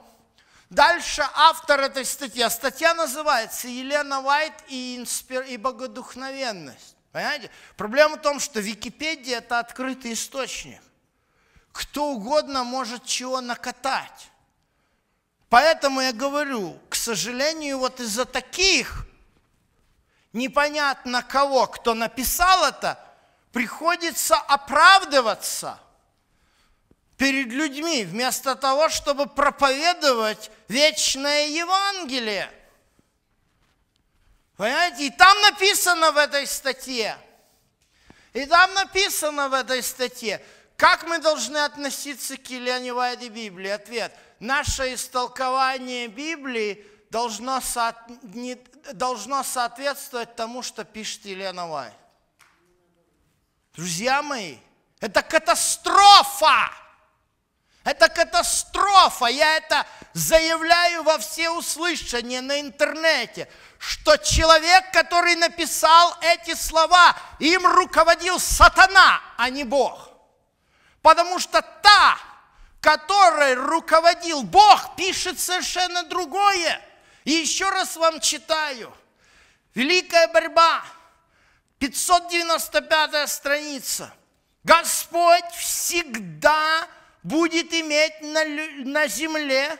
дальше 0.70 1.24
автор 1.34 1.80
этой 1.80 2.04
статьи, 2.04 2.42
а 2.42 2.50
статья 2.50 2.94
называется 2.94 3.68
«Елена 3.68 4.20
Вайт 4.20 4.52
и, 4.68 4.96
инспир... 4.96 5.42
и 5.42 5.56
богодухновенность». 5.56 6.96
Понимаете? 7.12 7.50
Проблема 7.76 8.16
в 8.16 8.22
том, 8.22 8.40
что 8.40 8.60
Википедия– 8.60 9.38
это 9.38 9.58
открытый 9.58 10.14
источник. 10.14 10.80
Кто 11.70 12.06
угодно 12.12 12.64
может 12.64 13.04
чего 13.04 13.40
накатать. 13.40 14.30
Поэтому 15.48 16.00
я 16.00 16.12
говорю, 16.12 16.78
к 16.88 16.94
сожалению, 16.94 17.78
вот 17.78 18.00
из-за 18.00 18.24
таких– 18.24 19.06
непонятно 20.32 21.22
кого, 21.22 21.66
кто 21.66 21.94
написал 21.94 22.64
это, 22.64 22.98
приходится 23.52 24.36
оправдываться 24.36 25.78
перед 27.16 27.48
людьми, 27.48 28.04
вместо 28.04 28.56
того, 28.56 28.88
чтобы 28.88 29.26
проповедовать 29.26 30.50
вечное 30.68 31.46
Евангелие. 31.46 32.50
Понимаете? 34.56 35.06
И 35.06 35.10
там 35.10 35.40
написано 35.42 36.12
в 36.12 36.16
этой 36.16 36.46
статье, 36.46 37.16
и 38.32 38.46
там 38.46 38.72
написано 38.74 39.48
в 39.48 39.54
этой 39.54 39.82
статье, 39.82 40.42
как 40.76 41.04
мы 41.04 41.18
должны 41.18 41.58
относиться 41.58 42.36
к 42.36 42.46
Елене 42.48 42.92
Вайде 42.92 43.28
Библии. 43.28 43.68
Ответ. 43.68 44.12
Наше 44.40 44.94
истолкование 44.94 46.08
Библии 46.08 46.84
должно, 47.12 47.60
со, 47.60 47.94
не, 48.22 48.54
должно 48.94 49.44
соответствовать 49.44 50.34
тому, 50.34 50.62
что 50.62 50.82
пишет 50.82 51.26
Елена 51.26 51.68
Вай. 51.68 51.92
Друзья 53.74 54.22
мои, 54.22 54.56
это 54.98 55.22
катастрофа! 55.22 56.72
Это 57.84 58.08
катастрофа! 58.08 59.26
Я 59.26 59.56
это 59.58 59.86
заявляю 60.14 61.02
во 61.02 61.18
все 61.18 61.50
услышания 61.50 62.40
на 62.40 62.58
интернете, 62.60 63.46
что 63.78 64.16
человек, 64.16 64.90
который 64.92 65.36
написал 65.36 66.16
эти 66.22 66.54
слова, 66.54 67.14
им 67.38 67.66
руководил 67.66 68.40
сатана, 68.40 69.20
а 69.36 69.50
не 69.50 69.64
Бог. 69.64 70.08
Потому 71.02 71.38
что 71.38 71.60
та, 71.60 72.16
которой 72.80 73.52
руководил 73.52 74.44
Бог, 74.44 74.96
пишет 74.96 75.38
совершенно 75.38 76.04
другое. 76.04 76.80
И 77.24 77.32
еще 77.32 77.68
раз 77.70 77.96
вам 77.96 78.20
читаю. 78.20 78.92
Великая 79.74 80.28
борьба, 80.28 80.84
595 81.78 83.28
страница. 83.28 84.12
Господь 84.64 85.50
всегда 85.54 86.88
будет 87.22 87.72
иметь 87.72 88.20
на, 88.20 88.44
на 88.90 89.06
земле 89.06 89.78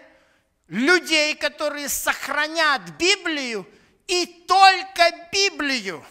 людей, 0.69 1.35
которые 1.35 1.89
сохранят 1.89 2.83
Библию 2.97 3.69
и 4.07 4.27
только 4.49 5.29
Библию 5.33 6.05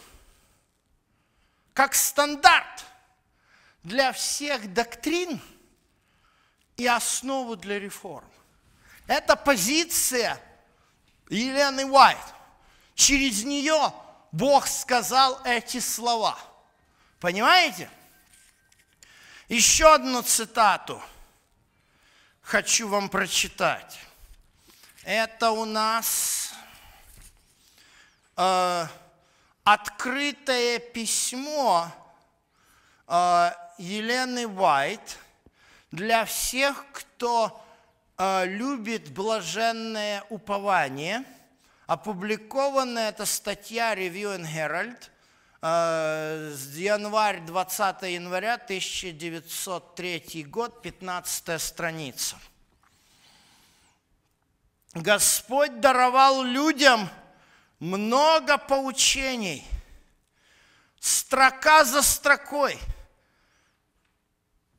как 1.74 1.94
стандарт 1.94 2.84
для 3.82 4.12
всех 4.12 4.72
доктрин 4.72 5.40
и 6.76 6.86
основу 6.86 7.56
для 7.56 7.78
реформ. 7.80 8.30
Это 9.06 9.34
позиция– 9.34 10.38
Елены 11.28 11.86
Уайт. 11.86 12.18
Через 12.94 13.44
нее 13.44 13.92
Бог 14.32 14.66
сказал 14.66 15.40
эти 15.44 15.80
слова. 15.80 16.38
Понимаете? 17.20 17.88
Еще 19.48 19.94
одну 19.94 20.22
цитату 20.22 21.02
хочу 22.40 22.88
вам 22.88 23.08
прочитать. 23.08 23.98
Это 25.04 25.50
у 25.50 25.64
нас 25.64 26.52
э, 28.36 28.86
открытое 29.64 30.78
письмо 30.78 31.90
э, 33.08 33.50
Елены 33.78 34.46
Уайт 34.46 35.18
для 35.90 36.24
всех, 36.24 36.84
кто 36.92 37.61
любит 38.46 39.12
блаженное 39.12 40.24
упование. 40.28 41.24
Опубликованная 41.86 43.08
эта 43.08 43.26
статья 43.26 43.94
Review 43.94 44.36
and 44.36 44.46
Herald 44.46 45.10
э, 45.60 46.54
январь, 46.74 47.40
20 47.40 48.02
января 48.02 48.54
1903 48.54 50.44
год, 50.44 50.82
15 50.82 51.60
страница. 51.60 52.36
Господь 54.94 55.80
даровал 55.80 56.44
людям 56.44 57.08
много 57.80 58.58
поучений, 58.58 59.66
строка 61.00 61.84
за 61.84 62.02
строкой, 62.02 62.78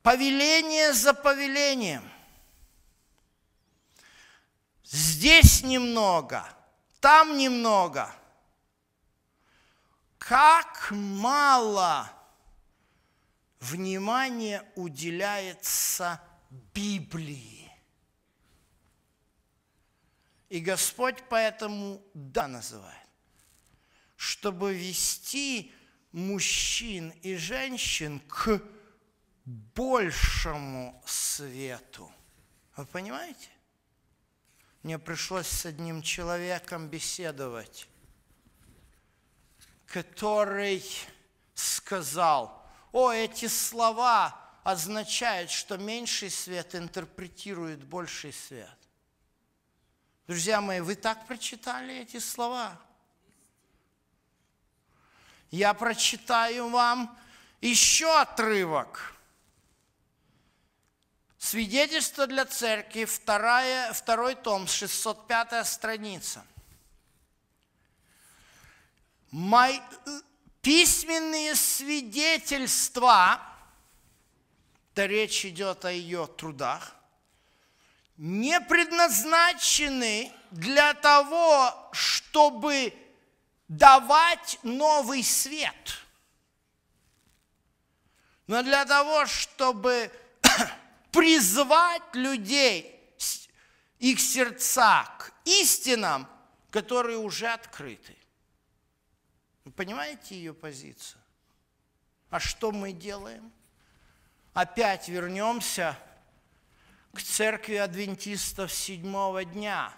повеление 0.01 0.93
за 0.93 1.13
повелением. 1.13 2.12
Здесь 4.93 5.63
немного, 5.63 6.47
там 6.99 7.35
немного. 7.35 8.13
Как 10.19 10.91
мало 10.91 12.07
внимание 13.59 14.63
уделяется 14.75 16.21
Библии. 16.75 17.71
И 20.49 20.59
Господь 20.59 21.23
поэтому 21.27 21.99
да 22.13 22.47
называет, 22.47 23.09
чтобы 24.15 24.75
вести 24.75 25.73
мужчин 26.11 27.09
и 27.23 27.35
женщин 27.35 28.19
к 28.27 28.61
большему 29.43 31.01
свету. 31.07 32.11
Вы 32.75 32.85
понимаете? 32.85 33.52
Мне 34.83 34.99
пришлось 34.99 35.47
с 35.47 35.65
одним 35.65 36.01
человеком 36.01 36.89
беседовать, 36.89 37.87
который 39.85 40.83
сказал, 41.53 42.61
о, 42.91 43.11
эти 43.11 43.47
слова 43.47 44.37
означают, 44.63 45.51
что 45.51 45.77
меньший 45.77 46.29
свет 46.29 46.75
интерпретирует 46.75 47.81
больший 47.81 48.33
свет. 48.33 48.77
Друзья 50.27 50.59
мои, 50.59 50.81
вы 50.81 50.95
так 50.95 51.27
прочитали 51.27 51.99
эти 51.99 52.19
слова? 52.19 52.77
Я 55.49 55.73
прочитаю 55.73 56.67
вам 56.67 57.17
еще 57.61 58.19
отрывок. 58.19 59.12
Свидетельство 61.43 62.25
для 62.25 62.45
церкви, 62.45 63.03
вторая, 63.03 63.91
второй 63.91 64.33
том, 64.33 64.65
605 64.65 65.67
страница. 65.67 66.45
Мой, 69.29 69.81
письменные 70.61 71.53
свидетельства, 71.55 73.41
то 74.93 75.05
речь 75.05 75.43
идет 75.45 75.83
о 75.83 75.91
ее 75.91 76.27
трудах, 76.27 76.95
не 78.15 78.61
предназначены 78.61 80.31
для 80.51 80.93
того, 80.93 81.89
чтобы 81.91 82.93
давать 83.67 84.59
новый 84.63 85.21
свет, 85.25 85.97
но 88.47 88.63
для 88.63 88.85
того, 88.85 89.25
чтобы 89.25 90.09
призвать 91.13 92.15
людей, 92.15 92.89
их 93.99 94.19
сердца 94.19 95.05
к 95.17 95.31
истинам, 95.45 96.27
которые 96.71 97.17
уже 97.17 97.47
открыты. 97.47 98.17
Вы 99.63 99.71
понимаете 99.71 100.35
ее 100.35 100.53
позицию? 100.53 101.21
А 102.29 102.39
что 102.39 102.71
мы 102.71 102.91
делаем? 102.91 103.53
Опять 104.53 105.07
вернемся 105.07 105.97
к 107.13 107.21
церкви 107.21 107.75
адвентистов 107.75 108.73
седьмого 108.73 109.45
дня, 109.45 109.93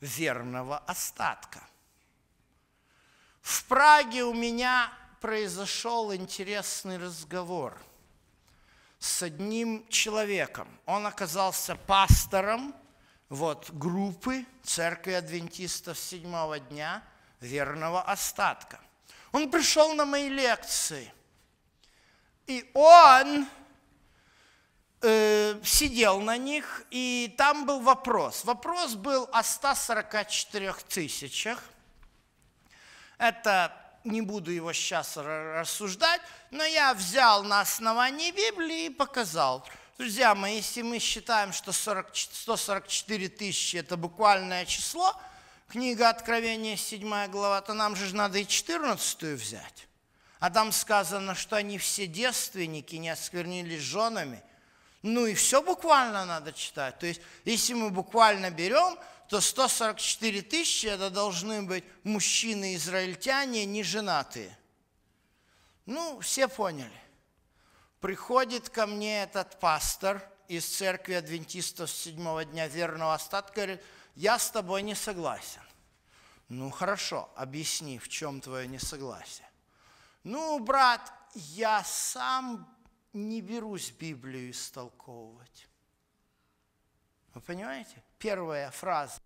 верного 0.00 0.78
остатка. 0.78 1.66
В 3.40 3.64
Праге 3.64 4.24
у 4.24 4.34
меня 4.34 4.92
произошел 5.20 6.12
интересный 6.12 6.98
разговор 6.98 7.80
с 9.02 9.24
одним 9.24 9.84
человеком. 9.88 10.68
Он 10.86 11.08
оказался 11.08 11.74
пастором 11.74 12.72
вот, 13.28 13.68
группы 13.72 14.46
церкви 14.62 15.10
адвентистов 15.12 15.98
седьмого 15.98 16.60
дня 16.60 17.02
верного 17.40 18.00
остатка. 18.02 18.78
Он 19.32 19.50
пришел 19.50 19.92
на 19.94 20.04
мои 20.04 20.28
лекции, 20.28 21.12
и 22.46 22.70
он 22.74 23.48
э, 25.00 25.60
сидел 25.64 26.20
на 26.20 26.36
них, 26.36 26.84
и 26.90 27.34
там 27.36 27.66
был 27.66 27.80
вопрос. 27.80 28.44
Вопрос 28.44 28.94
был 28.94 29.28
о 29.32 29.42
144 29.42 30.74
тысячах. 30.88 31.60
Это 33.18 33.81
не 34.04 34.22
буду 34.22 34.50
его 34.50 34.72
сейчас 34.72 35.16
рассуждать, 35.16 36.20
но 36.50 36.64
я 36.64 36.94
взял 36.94 37.42
на 37.44 37.60
основании 37.60 38.30
Библии 38.30 38.86
и 38.86 38.90
показал. 38.90 39.66
Друзья 39.98 40.34
мои, 40.34 40.56
если 40.56 40.82
мы 40.82 40.98
считаем, 40.98 41.52
что 41.52 41.72
40, 41.72 42.08
144 42.12 43.28
тысячи– 43.28 43.76
это 43.78 43.96
буквальное 43.96 44.64
число, 44.64 45.14
книга 45.68 46.08
Откровения, 46.08 46.76
7 46.76 47.30
глава, 47.30 47.60
то 47.60 47.74
нам 47.74 47.94
же 47.94 48.14
надо 48.14 48.38
и 48.38 48.46
14 48.46 49.22
взять. 49.40 49.86
А 50.40 50.50
там 50.50 50.72
сказано, 50.72 51.34
что 51.34 51.56
они 51.56 51.78
все 51.78 52.06
девственники, 52.06 52.96
не 52.96 53.10
осквернились 53.10 53.80
женами. 53.80 54.42
Ну 55.02 55.26
и 55.26 55.34
все 55.34 55.62
буквально 55.62 56.24
надо 56.24 56.52
читать. 56.52 56.98
То 56.98 57.06
есть, 57.06 57.20
если 57.44 57.74
мы 57.74 57.90
буквально 57.90 58.50
берем– 58.50 58.98
то 59.32 59.40
144 59.40 60.42
тысячи 60.42 60.84
это 60.84 61.08
должны 61.08 61.62
быть 61.62 61.84
мужчины-израильтяне, 62.04 63.64
не 63.64 63.82
женатые. 63.82 64.58
Ну, 65.86 66.20
все 66.20 66.48
поняли. 66.48 67.00
Приходит 68.00 68.68
ко 68.68 68.86
мне 68.86 69.22
этот 69.22 69.58
пастор 69.58 70.22
из 70.48 70.66
церкви 70.66 71.14
адвентистов 71.14 71.90
седьмого 71.90 72.44
дня 72.44 72.68
верного 72.68 73.14
остатка, 73.14 73.54
говорит, 73.54 73.82
я 74.16 74.38
с 74.38 74.50
тобой 74.50 74.82
не 74.82 74.94
согласен. 74.94 75.62
Ну, 76.50 76.68
хорошо, 76.70 77.30
объясни, 77.34 77.98
в 77.98 78.10
чем 78.10 78.42
твое 78.42 78.68
несогласие. 78.68 79.48
Ну, 80.24 80.58
брат, 80.58 81.10
я 81.32 81.82
сам 81.84 82.68
не 83.14 83.40
берусь 83.40 83.92
Библию 83.92 84.50
истолковывать. 84.50 85.71
Вы 87.34 87.40
понимаете? 87.40 88.02
Первая 88.18 88.70
фраза. 88.70 89.20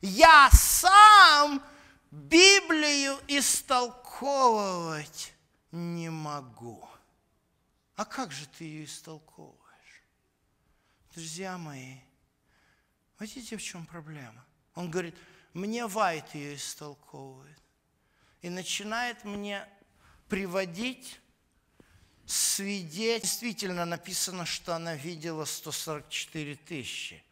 Я 0.00 0.48
сам 0.52 1.62
Библию 2.10 3.18
истолковывать 3.26 5.34
не 5.72 6.10
могу. 6.10 6.88
А 7.96 8.04
как 8.04 8.30
же 8.30 8.46
ты 8.46 8.64
ее 8.64 8.84
истолковываешь? 8.84 10.02
Друзья 11.12 11.58
мои, 11.58 11.96
видите, 13.18 13.56
в 13.56 13.62
чем 13.62 13.86
проблема? 13.86 14.44
Он 14.74 14.90
говорит, 14.90 15.16
мне 15.54 15.86
Вайт 15.86 16.34
ее 16.34 16.56
истолковывает. 16.56 17.58
И 18.42 18.50
начинает 18.50 19.24
мне 19.24 19.66
приводить 20.28 21.20
свидетель. 22.26 23.22
Действительно 23.22 23.84
написано, 23.84 24.44
что 24.44 24.74
она 24.74 24.94
видела 24.94 25.44
144 25.44 26.56
тысячи. 26.56 27.23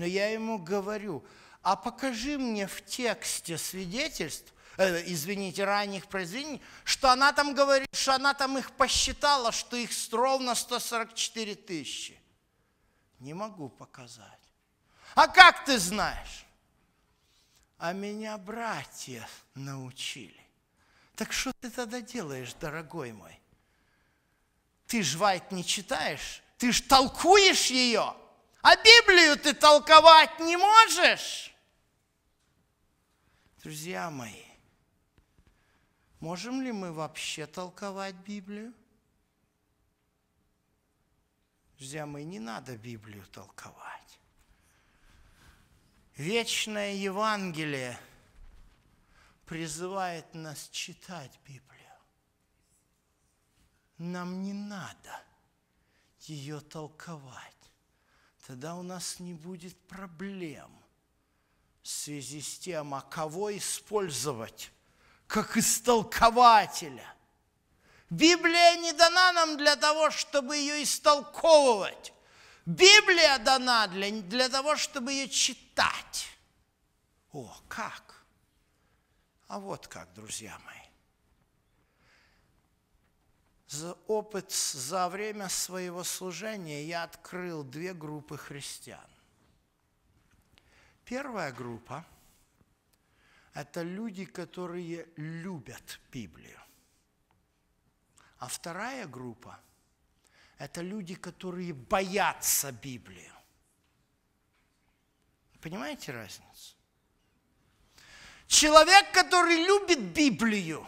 Но 0.00 0.06
я 0.06 0.30
ему 0.30 0.56
говорю, 0.56 1.22
а 1.60 1.76
покажи 1.76 2.38
мне 2.38 2.66
в 2.66 2.82
тексте 2.86 3.58
свидетельств, 3.58 4.50
э, 4.78 5.02
извините, 5.04 5.64
ранних 5.64 6.06
произведений, 6.06 6.62
что 6.84 7.10
она 7.10 7.34
там 7.34 7.52
говорит, 7.52 7.86
что 7.92 8.14
она 8.14 8.32
там 8.32 8.56
их 8.56 8.72
посчитала, 8.72 9.52
что 9.52 9.76
их 9.76 9.90
ровно 10.10 10.54
144 10.54 11.54
тысячи. 11.54 12.18
Не 13.18 13.34
могу 13.34 13.68
показать. 13.68 14.40
А 15.14 15.28
как 15.28 15.66
ты 15.66 15.78
знаешь? 15.78 16.46
А 17.76 17.92
меня 17.92 18.38
братья 18.38 19.28
научили. 19.54 20.40
Так 21.14 21.30
что 21.30 21.52
ты 21.60 21.68
тогда 21.68 22.00
делаешь, 22.00 22.54
дорогой 22.54 23.12
мой? 23.12 23.38
Ты 24.86 25.02
ж 25.02 25.16
Вайт 25.16 25.52
не 25.52 25.62
читаешь, 25.62 26.42
ты 26.56 26.72
ж 26.72 26.80
толкуешь 26.80 27.66
ее, 27.66 28.14
а 28.62 28.76
Библию 28.76 29.36
ты 29.38 29.54
толковать 29.54 30.38
не 30.40 30.56
можешь. 30.56 31.54
Друзья 33.62 34.10
мои, 34.10 34.44
можем 36.20 36.62
ли 36.62 36.72
мы 36.72 36.92
вообще 36.92 37.46
толковать 37.46 38.14
Библию? 38.14 38.72
Друзья 41.76 42.06
мои, 42.06 42.24
не 42.24 42.38
надо 42.40 42.76
Библию 42.76 43.26
толковать. 43.26 44.18
Вечное 46.16 46.92
Евангелие 46.92 47.98
призывает 49.46 50.34
нас 50.34 50.68
читать 50.68 51.38
Библию 51.46 51.70
нам 54.00 54.42
не 54.42 54.54
надо 54.54 55.22
ее 56.20 56.60
толковать. 56.60 57.59
Тогда 58.50 58.74
у 58.74 58.82
нас 58.82 59.20
не 59.20 59.32
будет 59.32 59.78
проблем 59.86 60.72
в 61.82 61.88
связи 61.88 62.42
с 62.42 62.58
тем, 62.58 62.94
а 62.94 63.00
кого 63.00 63.56
использовать 63.56 64.72
как 65.28 65.56
истолкователя. 65.56 67.14
Библия 68.10 68.74
не 68.78 68.92
дана 68.92 69.32
нам 69.34 69.56
для 69.56 69.76
того, 69.76 70.10
чтобы 70.10 70.56
ее 70.56 70.82
истолковывать. 70.82 72.12
Библия 72.66 73.38
дана 73.38 73.86
для, 73.86 74.10
для 74.20 74.48
того, 74.48 74.74
чтобы 74.74 75.12
ее 75.12 75.28
читать. 75.28 76.26
О, 77.30 77.56
как? 77.68 78.24
А 79.46 79.60
вот 79.60 79.86
как, 79.86 80.12
друзья 80.12 80.58
мои. 80.64 80.89
За 83.70 83.92
опыт 84.08 84.50
за 84.50 85.08
время 85.08 85.48
своего 85.48 86.02
служения 86.02 86.84
я 86.84 87.04
открыл 87.04 87.62
две 87.62 87.94
группы 87.94 88.36
христиан. 88.36 89.08
Первая 91.04 91.52
группа– 91.52 92.04
это 93.54 93.82
люди, 93.82 94.24
которые 94.24 95.08
любят 95.16 96.00
Библию. 96.10 96.60
А 98.38 98.48
вторая 98.48 99.06
группа– 99.06 99.60
это 100.58 100.80
люди, 100.80 101.14
которые 101.14 101.72
боятся 101.72 102.72
Библию. 102.72 103.32
Понимаете 105.60 106.10
разницу? 106.10 106.74
Человек, 108.48 109.12
который 109.12 109.64
любит 109.64 110.00
Библию, 110.12 110.84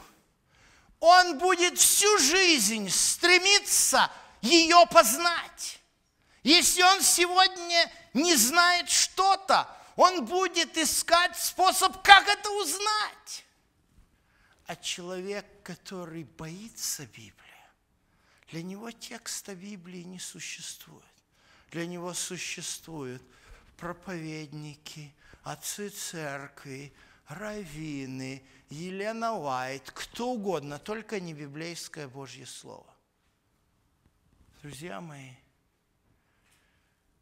он 1.02 1.36
будет 1.36 1.80
всю 1.80 2.16
жизнь 2.18 2.88
стремиться 2.88 4.08
ее 4.40 4.86
познать. 4.88 5.80
Если 6.44 6.80
он 6.80 7.02
сегодня 7.02 7.92
не 8.14 8.36
знает 8.36 8.88
что-то, 8.88 9.68
он 9.96 10.24
будет 10.24 10.78
искать 10.78 11.36
способ, 11.36 12.00
как 12.02 12.28
это 12.28 12.48
узнать. 12.50 13.44
А 14.66 14.76
человек, 14.76 15.44
который 15.64 16.22
боится 16.22 17.04
Библии, 17.06 17.34
для 18.52 18.62
него 18.62 18.92
текста 18.92 19.56
Библии 19.56 20.04
не 20.04 20.20
существует. 20.20 21.02
Для 21.72 21.84
него 21.84 22.14
существуют 22.14 23.22
проповедники, 23.76 25.12
отцы 25.42 25.88
церкви, 25.88 26.94
раввины, 27.26 28.44
Елена 28.72 29.34
Уайт, 29.34 29.90
кто 29.90 30.30
угодно, 30.30 30.78
только 30.78 31.20
не 31.20 31.34
библейское 31.34 32.08
Божье 32.08 32.46
Слово. 32.46 32.86
Друзья 34.62 35.00
мои, 35.00 35.32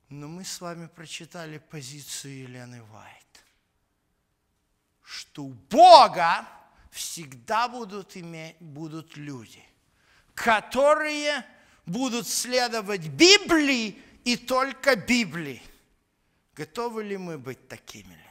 но 0.08 0.28
мы 0.28 0.44
с 0.44 0.60
вами 0.60 0.86
прочитали 0.86 1.58
позицию 1.58 2.42
Елены 2.42 2.82
Уайт, 2.82 3.44
что 5.02 5.44
у 5.44 5.50
Бога 5.50 6.46
всегда 6.92 7.68
будут, 7.68 8.16
иметь, 8.16 8.56
будут 8.60 9.16
люди, 9.16 9.64
которые 10.34 11.44
будут 11.84 12.28
следовать 12.28 13.08
Библии 13.08 14.00
и 14.24 14.36
только 14.36 14.94
Библии. 14.94 15.62
Готовы 16.54 17.02
ли 17.02 17.16
мы 17.16 17.38
быть 17.38 17.66
такими 17.66 18.14
ли? 18.14 18.29